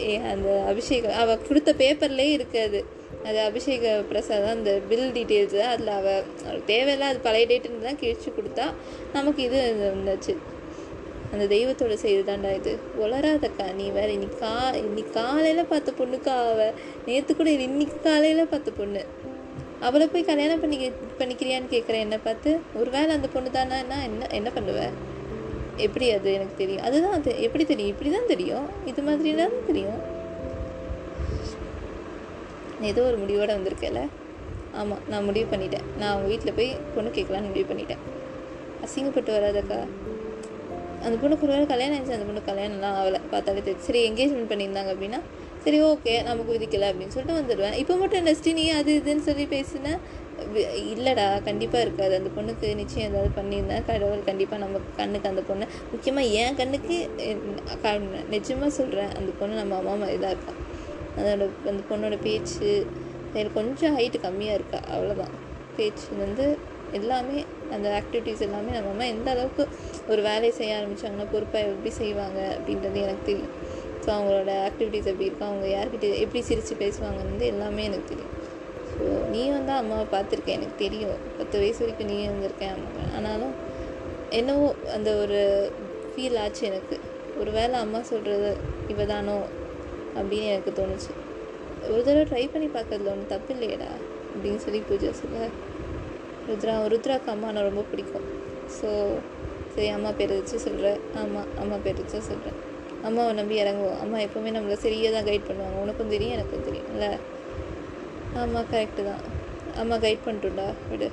[0.04, 2.80] ஏ, அந்த அபிஷேகம் அவள் கொடுத்த பேப்பர்லேயே இருக்காது.
[3.24, 8.30] அது அபிஷேக பிரசாத் அந்த பில் டீட்டெயில்ஸு அதில் அவள் அவளுக்கு தேவையில்ல அது பழைய டேட்டுன்னு தான் கிழிச்சு
[8.32, 8.66] கொடுத்தா
[9.12, 10.34] நமக்கு இது வந்துச்சு.
[11.32, 12.78] அந்த தெய்வத்தோட செய்து தாண்டா இது.
[13.00, 16.72] வளராதக்கா நீ வேற இன்னைக்கு கா இன்னைக்கு காலையில் பார்த்த பொண்ணுக்கா அவ
[17.06, 19.04] நேற்று கூட இது இன்னைக்கு காலையில் பார்த்த பொண்ணு.
[19.80, 22.58] அவளை போய் கல்யாணம் பண்ணி பண்ணிக்கிறியான்னு கேட்குறேன் என்னை பார்த்து.
[22.74, 24.80] ஒருவேளை அந்த பொண்ணு தானா என்ன என்ன பண்ணுவ?
[25.76, 26.82] எப்படி அது எனக்கு தெரியும்?
[26.82, 27.92] அதுதான் அது எப்படி தெரியும்?
[27.94, 28.66] இப்படி தான் தெரியும்.
[28.86, 30.00] இது மாதிரி தான் தெரியும்.
[32.80, 34.00] நீ ஏதோ ஒரு முடிவோடு வந்திருக்கல
[34.74, 35.86] ஆமாம் நான் முடிவு பண்ணிட்டேன்.
[35.98, 38.02] நான் அவங்க வீட்டில் போய் பொண்ணு கேட்கலான்னு முடிவு பண்ணிட்டேன்.
[38.84, 39.78] அசிங்கப்பட்டு வராதக்கா.
[41.06, 43.20] அந்த பொண்ணுக்கு ஒரு வேளை கல்யாணம் ஆயிடுச்சு அந்த பொண்ணு கல்யாணம்லாம் ஆகலை.
[43.32, 45.20] பார்த்தாலே தெரியும் சரி என்கேஜ்மெண்ட் பண்ணியிருந்தாங்க அப்படின்னா
[45.64, 47.76] சரி ஓகே நமக்கு விதிக்கலை அப்படின்னு சொல்லிட்டு வந்துடுவேன்.
[47.82, 50.00] இப்போ மட்டும் டெஸ்டினி அது இதுன்னு சொல்லி பேசினேன்
[50.92, 52.12] இல்லைடா கண்டிப்பாக இருக்காது.
[52.20, 56.96] அந்த பொண்ணுக்கு நிச்சயம் ஏதாவது பண்ணியிருந்தேன் கடவுள் கண்டிப்பாக நம்ம கண்ணுக்கு அந்த பொண்ணு முக்கியமாக என் கண்ணுக்கு
[58.34, 60.54] நிஜமாக சொல்கிறேன் அந்த பொண்ணு நம்ம அம்மா மாதிரி தான் இருக்கா.
[61.18, 62.70] அதோட அந்த பொண்ணோட பேச்சு
[63.58, 65.34] கொஞ்சம் ஹைட்டு கம்மியாக இருக்கா அவ்வளோதான்
[65.78, 66.44] பேச்சு வந்து
[66.98, 67.38] எல்லாமே
[67.72, 69.64] அந்த ஆக்டிவிட்டீஸ் எல்லாமே நம்ம அம்மா எந்த அளவுக்கு
[70.08, 73.54] ஒரு வேலையை செய்ய ஆரம்பித்தாங்கன்னா பொறுப்பாக எப்படி செய்வாங்க அப்படின்றது எனக்கு தெரியும்.
[74.04, 78.34] ஸோ அவங்களோட ஆக்டிவிட்டீஸ் எப்படி இருக்கும் அவங்க யார்கிட்ட எப்படி சிரித்து பேசுவாங்கன்னு வந்து எல்லாமே எனக்கு தெரியும்.
[78.92, 81.18] ஸோ நீ வந்து அம்மாவை பார்த்துருக்க எனக்கு தெரியும்.
[81.38, 83.54] பத்து வயசு வரைக்கும் நீ இருந்திருக்கேன் அம்மா ஆனாலும்
[84.30, 85.40] என்னவோ அந்த ஒரு
[86.12, 86.96] ஃபீல் ஆச்சு எனக்கு.
[87.40, 88.50] ஒரு வேளை அம்மா சொல்கிறது
[88.88, 89.36] இவ தானோ
[90.18, 91.12] அப்படின்னு எனக்கு தோணுச்சு.
[91.90, 93.90] ஒரு தடவை ட்ரை பண்ணி பார்க்கறதுல ஒன்றும் தப்பு இல்லையடா
[94.32, 95.48] அப்படின்னு சொல்லி பூஜா சொல்ல
[96.48, 98.26] ருத்ரா ருத்ராக்கு அம்மா ரொம்ப பிடிக்கும்.
[98.78, 98.88] ஸோ
[99.74, 102.58] சரி அம்மா பேர் வச்சு சொல்கிறேன் ஆமாம் அம்மா பேர் வச்சு சொல்கிறேன்
[103.08, 103.98] அம்மாவை நம்பி இறங்குவோம்.
[104.04, 105.76] அம்மா எப்போவுமே நம்மளை சரியாக தான் கைட் பண்ணுவாங்க.
[105.82, 107.10] உனக்கும் தெரியும் எனக்கும் தெரியும் இல்லை?
[108.40, 109.22] ஆமாம் கரெக்டு தான்.
[109.82, 111.08] அம்மா கைட் பண்ணிட்டுண்டா விடு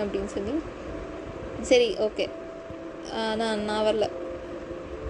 [0.00, 0.54] அப்படின்னு சொல்லி.
[1.70, 2.26] சரி ஓகே
[3.40, 4.06] நான் நான் வரல.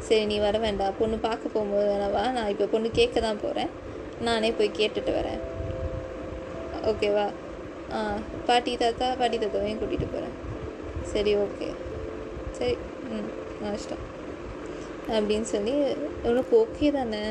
[0.06, 0.96] சரி நீ வர வேண்டாம்.
[1.00, 3.70] பொண்ணு பார்க்க போகும்போது வேணாவா நான் இப்போ பொண்ணு கேட்க தான் போகிறேன்
[4.28, 5.40] நானே போய் கேட்டுட்டு வரேன்.
[6.90, 7.26] ஓகேவா
[7.92, 7.98] ஆ
[8.46, 10.36] பாட்டி தாத்தா பாட்டி தாத்தாவையும் கூட்டிகிட்டு போகிறேன்
[11.12, 11.68] சரி ஓகே.
[12.58, 12.76] சரி
[13.10, 13.28] ம்
[13.62, 14.04] நஷ்டம்
[15.08, 15.74] அப்படின்னு சொல்லி
[16.22, 17.22] உனக்கு ஓகே தானே?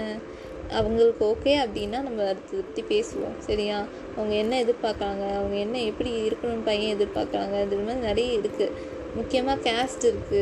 [0.72, 3.78] அவங்களுக்கு ஓகே அப்படின்னா நம்ம அடுத்த பற்றி பேசுவோம் சரியா?
[4.16, 5.36] அவங்க என்ன எதிர்பார்க்குறாங்க?
[5.36, 7.64] அவங்க என்ன எப்படி இருக்கணும்னு பையன் எதிர்பார்க்குறாங்க?
[7.64, 8.74] இது மாதிரி நிறைய இருக்குது
[9.16, 10.42] முக்கியமாக கேஸ்ட் இருக்குது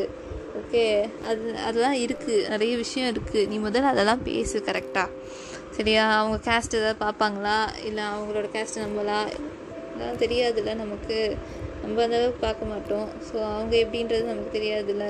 [0.60, 0.84] ஓகே
[1.28, 5.10] அது அதெல்லாம் இருக்குது நிறைய விஷயம் இருக்குது நீ முதல்ல அதெல்லாம் பேசு கரெக்டாக
[5.72, 6.20] சரியா?
[6.20, 7.58] அவங்க கேஸ்ட் ஏதாவது பார்ப்பாங்களா?
[7.86, 9.20] இல்லை அவங்களோட கேஸ்ட் நம்மளா?
[9.96, 10.72] அதெல்லாம் தெரியாதுல்ல.
[10.76, 11.18] நமக்கு
[11.84, 13.08] நம்ம அந்த அளவுக்கு பார்க்க மாட்டோம்.
[13.28, 15.06] ஸோ அவங்க எப்படின்றது நமக்கு தெரியாதுல்ல.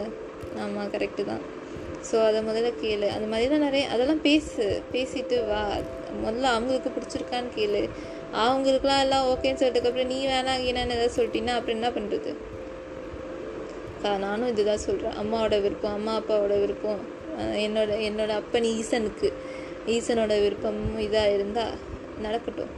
[0.64, 1.44] ஆமாம் கரெக்டு தான்.
[2.10, 3.08] ஸோ அதை முதல்ல கேளு.
[3.16, 4.66] அந்த மாதிரிலாம் நிறைய அதெல்லாம் பேசு.
[4.94, 5.62] பேசிட்டு வா.
[6.24, 7.82] முதல்ல அவங்களுக்கு பிடிச்சிருக்கான்னு கேளு.
[8.44, 12.34] அவங்களுக்குலாம் எல்லாம் ஓகேன்னு சொல்லிட்டதுக்கப்புறம் நீ வேணாம் என்னன்னு ஏதாவது சொல்லிட்டீங்கன்னா அப்புறம் என்ன பண்ணுறது
[14.24, 17.00] நானும் இதுதான் சொல்கிறேன் அம்மாவோட விருப்பம் அம்மா அப்பாவோட விருப்பம்.
[17.66, 19.30] என்னோட என்னோட அப்பன் ஈசனுக்கு.
[19.88, 21.74] ஈசனோட விருப்பம் இதாக இருந்தால்
[22.22, 22.74] நடக்கட்டும்.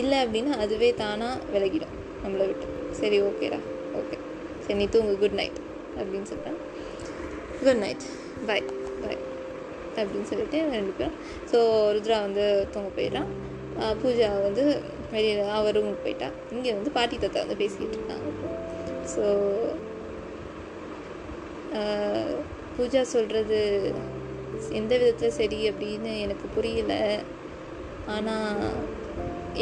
[0.00, 2.66] இல்லை அப்படின்னா அதுவே தானாக விலகிடும் நம்மளை விட்டு.
[3.00, 3.60] சரி ஓகேடா
[4.00, 4.16] ஓகே
[4.64, 5.14] சரி நீ தூங்கு.
[5.22, 5.58] குட் நைட்
[5.98, 6.58] அப்படின்னு சொல்லிட்டேன்
[7.64, 8.04] குட் நைட்
[8.48, 8.64] பாய்
[9.02, 9.20] பாய்
[10.00, 11.18] அப்படின்னு சொல்லிட்டு ரெண்டு பேரும்.
[11.50, 11.58] ஸோ
[11.96, 13.30] ருத்ரா வந்து தூங்க போயிடுறான்.
[14.00, 14.64] பூஜா வந்து
[15.12, 16.28] வெளியில் அவர் ரூமுக்கு போயிட்டா.
[16.54, 18.28] இங்கே வந்து பாட்டி தாத்தா வந்து பேசிக்கிட்டு இருக்காங்க.
[19.14, 19.24] ஸோ
[22.76, 23.60] பூஜா சொல்கிறது
[24.78, 26.94] எந்த விதத்தில் சரி அப்படின்னு எனக்கு புரியல.
[28.14, 28.60] ஆனால்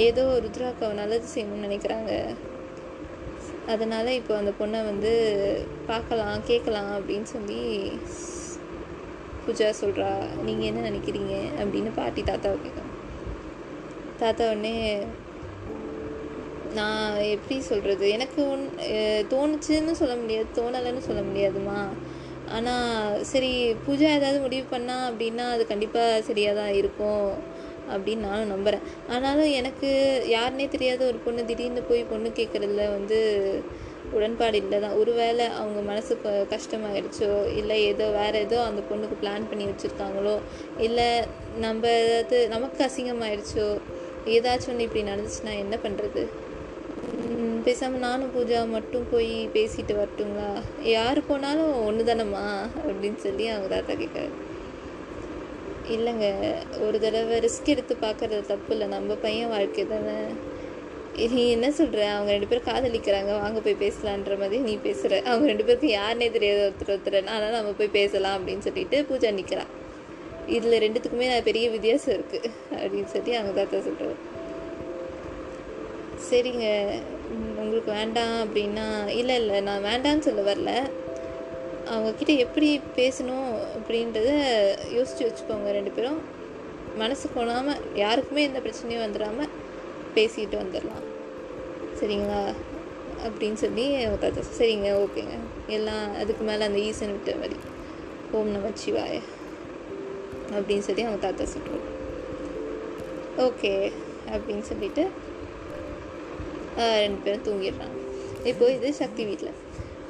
[0.06, 2.12] ஏதோ ருத்ராக்காவை நல்லது செய்யணும்னு நினைக்கிறாங்க.
[3.66, 5.12] அதனால் இப்போ அந்த பொண்ணை வந்து
[5.86, 7.62] பார்க்கலாம் கேட்கலாம் அப்படின்னு சொல்லி
[9.44, 10.08] பூஜா சொல்கிறா
[10.46, 11.34] நீங்கள் என்ன நினைக்கிறீங்க?
[11.60, 12.92] அப்படின்னு பாட்டி தாத்தாவை கேட்கும்
[14.22, 14.76] தாத்தா உடனே
[16.78, 18.64] நான் எப்படி சொல்கிறது எனக்கு ஒன்
[19.32, 21.78] தோணுச்சுன்னு சொல்ல முடியாது தோணலைன்னு சொல்ல முடியாதுமா
[22.56, 23.50] ஆனால் சரி
[23.86, 27.49] பூஜா ஏதாவது முடிவு பண்ணால் அப்படின்னா அது கண்டிப்பாக சரியாக தான் இருக்கும்.
[27.90, 29.88] அப்படின்னு நானும் நம்புகிறேன் ஆனாலும் எனக்கு
[30.30, 33.18] யாருனே தெரியாத ஒரு பொண்ணு திடீர்னு போய் பொண்ணு கேட்குறதுல வந்து
[34.12, 36.12] உடன்பாடு இல்லை தான் ஒருவேளை அவங்க மனசு
[36.50, 40.36] கஷ்டமாயிடுச்சோ இல்லை ஏதோ வேறு ஏதோ அந்த பொண்ணுக்கு பிளான் பண்ணி வச்சுருக்காங்களோ
[40.78, 41.08] இல்லை
[41.58, 43.68] நம்ம ஏதாவது நமக்கு அசிங்கமாயிடுச்சோ
[44.26, 46.22] ஏதாச்சும் ஒன்று இப்படி நடந்துச்சுன்னா என்ன பண்ணுறது
[47.64, 50.50] பேசாமல் நானும் பூஜா மட்டும் போய் பேசிட்டு வரட்டுங்களா?
[50.82, 52.44] யார் போனாலும் ஒன்று தானம்மா
[52.86, 54.32] அப்படின்னு சொல்லி அவங்க தாத்தா கேட்குறாரு
[55.96, 56.26] இல்லைங்க.
[56.86, 58.86] ஒரு தடவை ரிஸ்க் எடுத்து பார்க்குறது தப்பு இல்லை.
[58.96, 60.16] நம்ம பையன் வாழ்க்கை தானே.
[61.34, 63.32] நீ என்ன சொல்கிற அவங்க ரெண்டு பேரும் காதலிக்கிறாங்க.
[63.40, 66.60] வாங்க போய் பேசலான்ற மாதிரி நீ பேசுகிற அவங்க ரெண்டு பேருக்கும் யாருனே தெரியாத.
[66.68, 67.18] ஒருத்தர் ஒருத்தர்.
[67.34, 69.72] அதனால் நம்ம போய் பேசலாம் அப்படின்னு சொல்லிட்டு பூஜா நிற்கிறான்
[70.56, 72.50] இதில் ரெண்டுத்துக்குமே நான் பெரிய வித்தியாசம் இருக்குது
[72.82, 74.16] அப்படின்னு சொல்லி அவங்க தாத்தா சொல்கிறாரு
[76.30, 76.64] சரிங்க.
[77.60, 78.86] உங்களுக்கு வேண்டாம் அப்படின்னா
[79.20, 80.72] இல்லை இல்லை நான் வேண்டான்னு சொல்ல வரல.
[81.92, 84.30] அவங்கக்கிட்ட எப்படி பேசணும் அப்படின்றத
[84.96, 86.20] யோசித்து வச்சுக்கோங்க ரெண்டு பேரும்.
[86.96, 89.52] மனசு கொள்ளாமல் யாருக்குமே எந்த பிரச்சனையும் வந்துடாமல்
[90.14, 91.04] பேசிக்கிட்டு வந்துடலாம்.
[92.00, 92.40] சரிங்களா?
[93.26, 95.36] அப்படின்னு சொல்லி அவங்க தாத்தா சரிங்க ஓகேங்க.
[95.76, 97.56] எல்லாம் அதுக்கு மேலே அந்த ஈசன் விட்ட மாதிரி.
[98.32, 99.16] ஓம் நம சிவாய.
[100.58, 101.88] அப்படின்னு சொல்லி அவங்க தாத்தா சொல்லுவோம்
[103.46, 103.72] ஓகே
[104.34, 105.04] அப்படின்னு சொல்லிட்டு
[106.76, 107.96] ரெண்டு பேரும் தூங்கிடுறாங்க.
[108.50, 109.58] இப்போது இது சக்தி வீட்டில்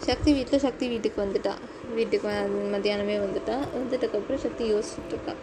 [0.08, 1.62] சக்தி வீட்டில் சக்தி வீட்டுக்கு வந்துட்டான்
[1.98, 2.28] வீட்டுக்கு
[2.74, 3.56] மத்தியானமே வந்துட்டா.
[3.76, 5.34] வந்துட்டக்கப்புறம் சக்தி யோசிச்சுட்ருக்கா.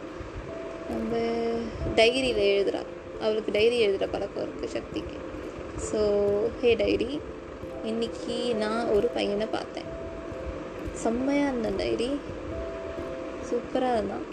[0.92, 1.22] நம்ம
[1.98, 2.82] டைரியில் எழுதுகிறா
[3.24, 5.18] அவளுக்கு டைரி எழுதுகிற பழக்கம் இருக்குது சக்திக்கு.
[5.90, 6.02] ஸோ
[6.62, 7.10] ஹே டைரி
[7.92, 9.90] இன்னைக்கு நான் ஒரு பையனை பார்த்தேன்.
[11.04, 12.10] செம்மையாக இருந்தான் டைரி.
[13.50, 14.26] சூப்பராக இருந்தான்.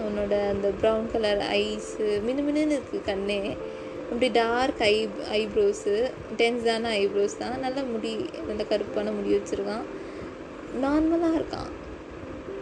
[0.00, 3.38] அவனோட அந்த ப்ரௌன் கலர் ஐஸு மினுமினுன்னு இருக்குது கண்ணே.
[4.10, 4.94] அப்படி டார்க் ஐ
[5.38, 5.92] ஐப்ரோஸு
[6.40, 7.56] டென்ஸான ஐப்ரோஸ் தான்.
[7.64, 8.12] நல்ல முடி
[8.48, 9.84] நல்ல கருப்பான முடி வச்சுருக்கான்.
[10.84, 11.70] நார்மலாக இருக்கான்.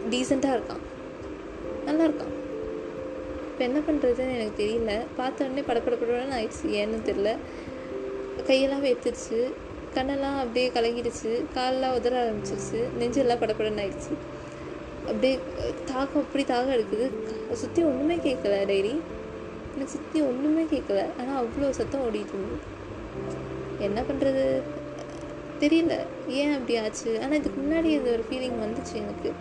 [0.09, 0.83] டீசெண்டாக இருக்கான்.
[1.85, 2.35] நல்லா இருக்கான்
[3.51, 5.05] இப்போ என்ன பண்ணுறதுன்னு எனக்கு தெரியல.
[5.15, 6.67] பார்த்த உடனே படப்படப்படன்னு ஆயிடுச்சு.
[6.81, 7.31] ஏன்னு தெரில
[8.47, 9.39] கையெல்லாம் வெத்துருச்சு
[9.95, 11.31] கண்ணெல்லாம் அப்படியே கலங்கிடுச்சு.
[11.53, 12.79] காலெல்லாம் உதற ஆரம்பிச்சிருச்சு.
[12.99, 14.13] நெஞ்செல்லாம் படப்படன்னு ஆயிடுச்சு.
[15.05, 15.39] அப்படியே
[15.91, 17.07] தாகம் அப்படி தாகம் எடுக்குது.
[17.53, 19.01] சுற்றி ஒன்றுமே கேட்கல டைரி
[19.73, 21.05] எனக்கு சுற்றி ஒன்றுமே கேட்கல.
[21.19, 22.57] ஆனால் அவ்வளோ சத்தம் ஓடிட்டு இருந்தது.
[23.79, 24.61] என்ன பண்ணுறது
[25.59, 25.95] தெரியல.
[26.29, 27.21] ஏன் அப்படி ஆச்சு?
[27.21, 29.31] ஆனால் இதுக்கு முன்னாடி இந்த ஒரு ஃபீலிங் வந்துச்சு எனக்கு.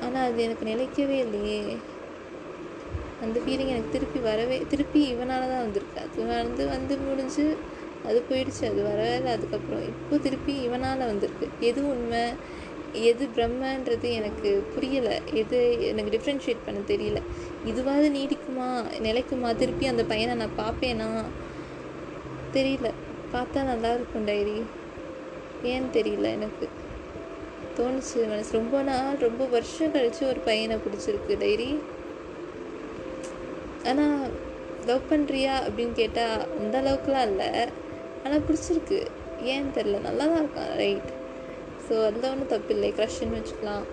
[0.00, 1.76] ஆனால் அது எனக்கு நிலைக்கவே இல்லையே.
[3.22, 6.00] அந்த ஃபீலிங் எனக்கு திருப்பி வரவே திருப்பி இவனால தான் வந்திருக்கு.
[6.00, 7.56] அது வந்து வந்து முடிஞ்சு
[8.04, 8.64] அது போயிடுச்சு.
[8.64, 9.32] அது வரவே இல்லை.
[9.32, 11.48] அதுக்கப்புறம் இப்போ திருப்பி இவனால் வந்திருக்கு.
[11.60, 12.32] எது உண்மை?
[12.92, 15.20] எது பிரம்மன்றது எனக்கு புரியலை.
[15.34, 17.22] எது எனக்கு டிஃப்ரென்ஷியேட் பண்ண தெரியல.
[17.66, 18.84] இதுவாவது நீடிக்குமா?
[18.98, 19.56] நிலைக்குமா?
[19.56, 21.24] திருப்பி அந்த பையனை நான் பார்ப்பேனா?
[22.52, 22.90] தெரியல.
[23.32, 24.62] பார்த்தா நல்லா இருக்கும் டைரி
[25.62, 26.68] ஏன்னு தெரியல எனக்கு.
[27.76, 28.58] தோணுச்சு மனசு.
[28.58, 31.78] ரொம்ப நாள் ரொம்ப வருஷம் கழித்து ஒரு பையனை பிடிச்சிருக்கு டைரி.
[33.84, 34.30] ஆனால்
[34.86, 37.50] லவ் பண்ணுறியா அப்படின்னு கேட்டால் அந்த அளவுக்குலாம் இல்லை.
[38.24, 39.00] ஆனால் பிடிச்சிருக்கு.
[39.42, 41.10] ஏன்னு தெரில நல்லா தான் இருக்கான் ரைட்
[41.88, 42.92] ஸோ அதில் ஒன்றும் தப்பு இல்லை.
[42.98, 43.84] க்ரஷ்ன்னு வச்சுக்கலாம்.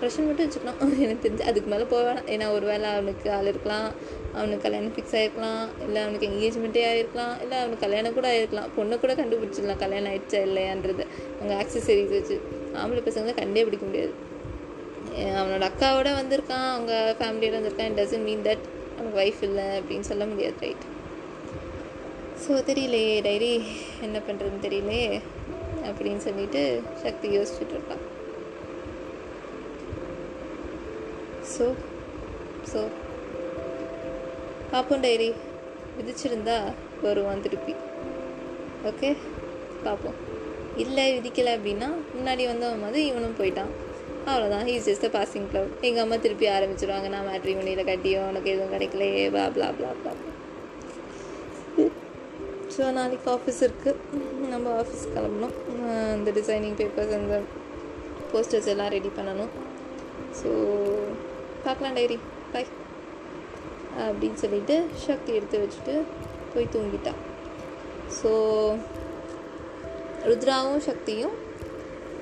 [0.00, 2.28] கிரஷன் மட்டும் வச்சுக்கலாம் எனக்கு தெரிஞ்சு அதுக்கு மேலே போக வேணாம்.
[2.34, 3.88] ஏன்னா ஒரு வேளை அவனுக்கு ஆள் இருக்கலாம்.
[4.36, 9.14] அவனுக்கு கல்யாணம் ஃபிக்ஸ் ஆகிருக்கலாம் இல்லை அவனுக்கு என்கேஜ்மெண்ட்டே ஆகிருக்கலாம் இல்லை அவனுக்கு கல்யாணம் கூட ஆகிருக்கலாம் பொண்ணை கூட
[9.20, 9.82] கண்டுபிடிச்சிடலாம்.
[9.84, 11.04] கல்யாணம் ஆகிடுச்சா இல்லையான்றது.
[11.38, 12.36] அவங்க ஆக்சசரிஸ் வச்சு.
[12.82, 14.12] ஆம்பளை பசங்களை கண்டே பிடிக்க முடியாது.
[15.40, 16.68] அவனோட அக்காவோட வந்திருக்கான்.
[16.74, 17.96] அவங்க ஃபேமிலியோட வந்திருக்கான்.
[18.00, 18.66] டசன் மீன் தட்
[18.96, 20.84] அவனுக்கு ஒய்ஃப் இல்லை அப்படின்னு சொல்ல முடியாது ரைட்
[22.44, 23.52] ஸோ தெரியலையே டைரி
[24.06, 25.08] என்ன பண்ணுறதுன்னு தெரியலையே
[25.88, 26.62] அப்படின்னு சொல்லிட்டு
[27.04, 28.02] சக்தி யோசிச்சுட்டு இருக்கான்.
[31.56, 31.66] ஸோ
[32.70, 32.80] ஸோ
[34.72, 35.28] பார்ப்போம் டைரி.
[35.98, 36.56] விதிச்சிருந்தா
[37.04, 37.74] வருவான் திருப்பி.
[38.90, 39.10] ஓகே?
[39.84, 40.16] பார்ப்போம்
[40.82, 43.70] இல்லை விதிக்கலை அப்படின்னா முன்னாடி வந்தவன் மாதிரி இவனும் போயிட்டான்.
[44.30, 47.08] அவ்வளோதான் ஹீஸ் ஜஸ்ட் பாசிங் க்ளவ் எங்கள் அம்மா திருப்பி ஆரம்பிச்சிருவாங்க.
[47.14, 50.12] நான் மேட்ரிமோனியில் கட்டியோ உனக்கு எதுவும் கிடைக்கலையே பா பிளா பிளா பிளா
[52.74, 54.20] ஸோ நாளைக்கு ஆஃபீஸ் இருக்குது
[54.54, 55.54] நம்ம ஆஃபீஸ் கிளம்பணும்.
[56.16, 57.36] இந்த டிசைனிங் பேப்பர்ஸ் அந்த
[58.32, 59.52] போஸ்டர்ஸ் எல்லாம் ரெடி பண்ணணும்.
[60.40, 60.50] ஸோ
[61.66, 62.16] பார்க்கலாம் டைரி
[62.52, 62.64] பை
[64.08, 65.94] அப்படின்னு சொல்லிட்டு சக்தி எடுத்து வச்சுட்டு
[66.52, 67.20] போய் தூங்கிட்டான்
[68.18, 68.32] ஸோ
[70.30, 71.34] ருத்ராவும் சக்தியும்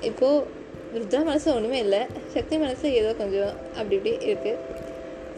[0.09, 0.63] இப்போது
[0.97, 2.01] ருத்ரா மனசு ஒன்றுமே இல்லை.
[2.33, 4.61] சக்தி மனசு ஏதோ கொஞ்சம் அப்படி இப்படி இருக்குது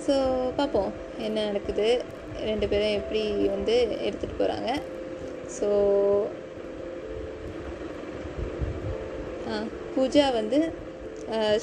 [0.05, 0.15] ஸோ
[0.57, 0.91] பார்ப்போம்
[1.27, 1.87] என்ன நடக்குது.
[2.49, 3.21] ரெண்டு பேரும் எப்படி
[3.53, 3.75] வந்து
[4.07, 4.69] எடுத்துகிட்டு போகிறாங்க
[5.57, 5.69] ஸோ
[9.93, 10.59] பூஜா வந்து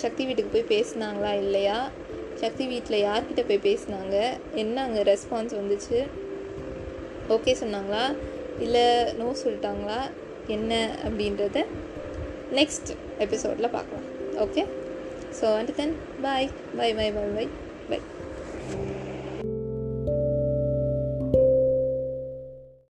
[0.02, 1.76] சக்தி வீட்டுக்கு போய் பேசுனாங்களா இல்லையா?
[2.34, 4.16] சக்தி வீட்டில் யார்கிட்ட போய் பேசுனாங்க?
[4.54, 5.98] என்ன அங்கே ரெஸ்பான்ஸ் வந்துச்சு?
[7.28, 8.04] ஓகே சொன்னாங்களா?
[8.58, 10.00] இல்லை நோ சொல்லிட்டாங்களா?
[10.46, 10.72] என்ன
[11.04, 11.66] அப்படின்றத
[12.52, 14.08] நெக்ஸ்ட் எபிசோடில் பார்க்கலாம்.
[14.44, 14.64] Okay
[15.40, 17.46] so and then bye bye bye bye bye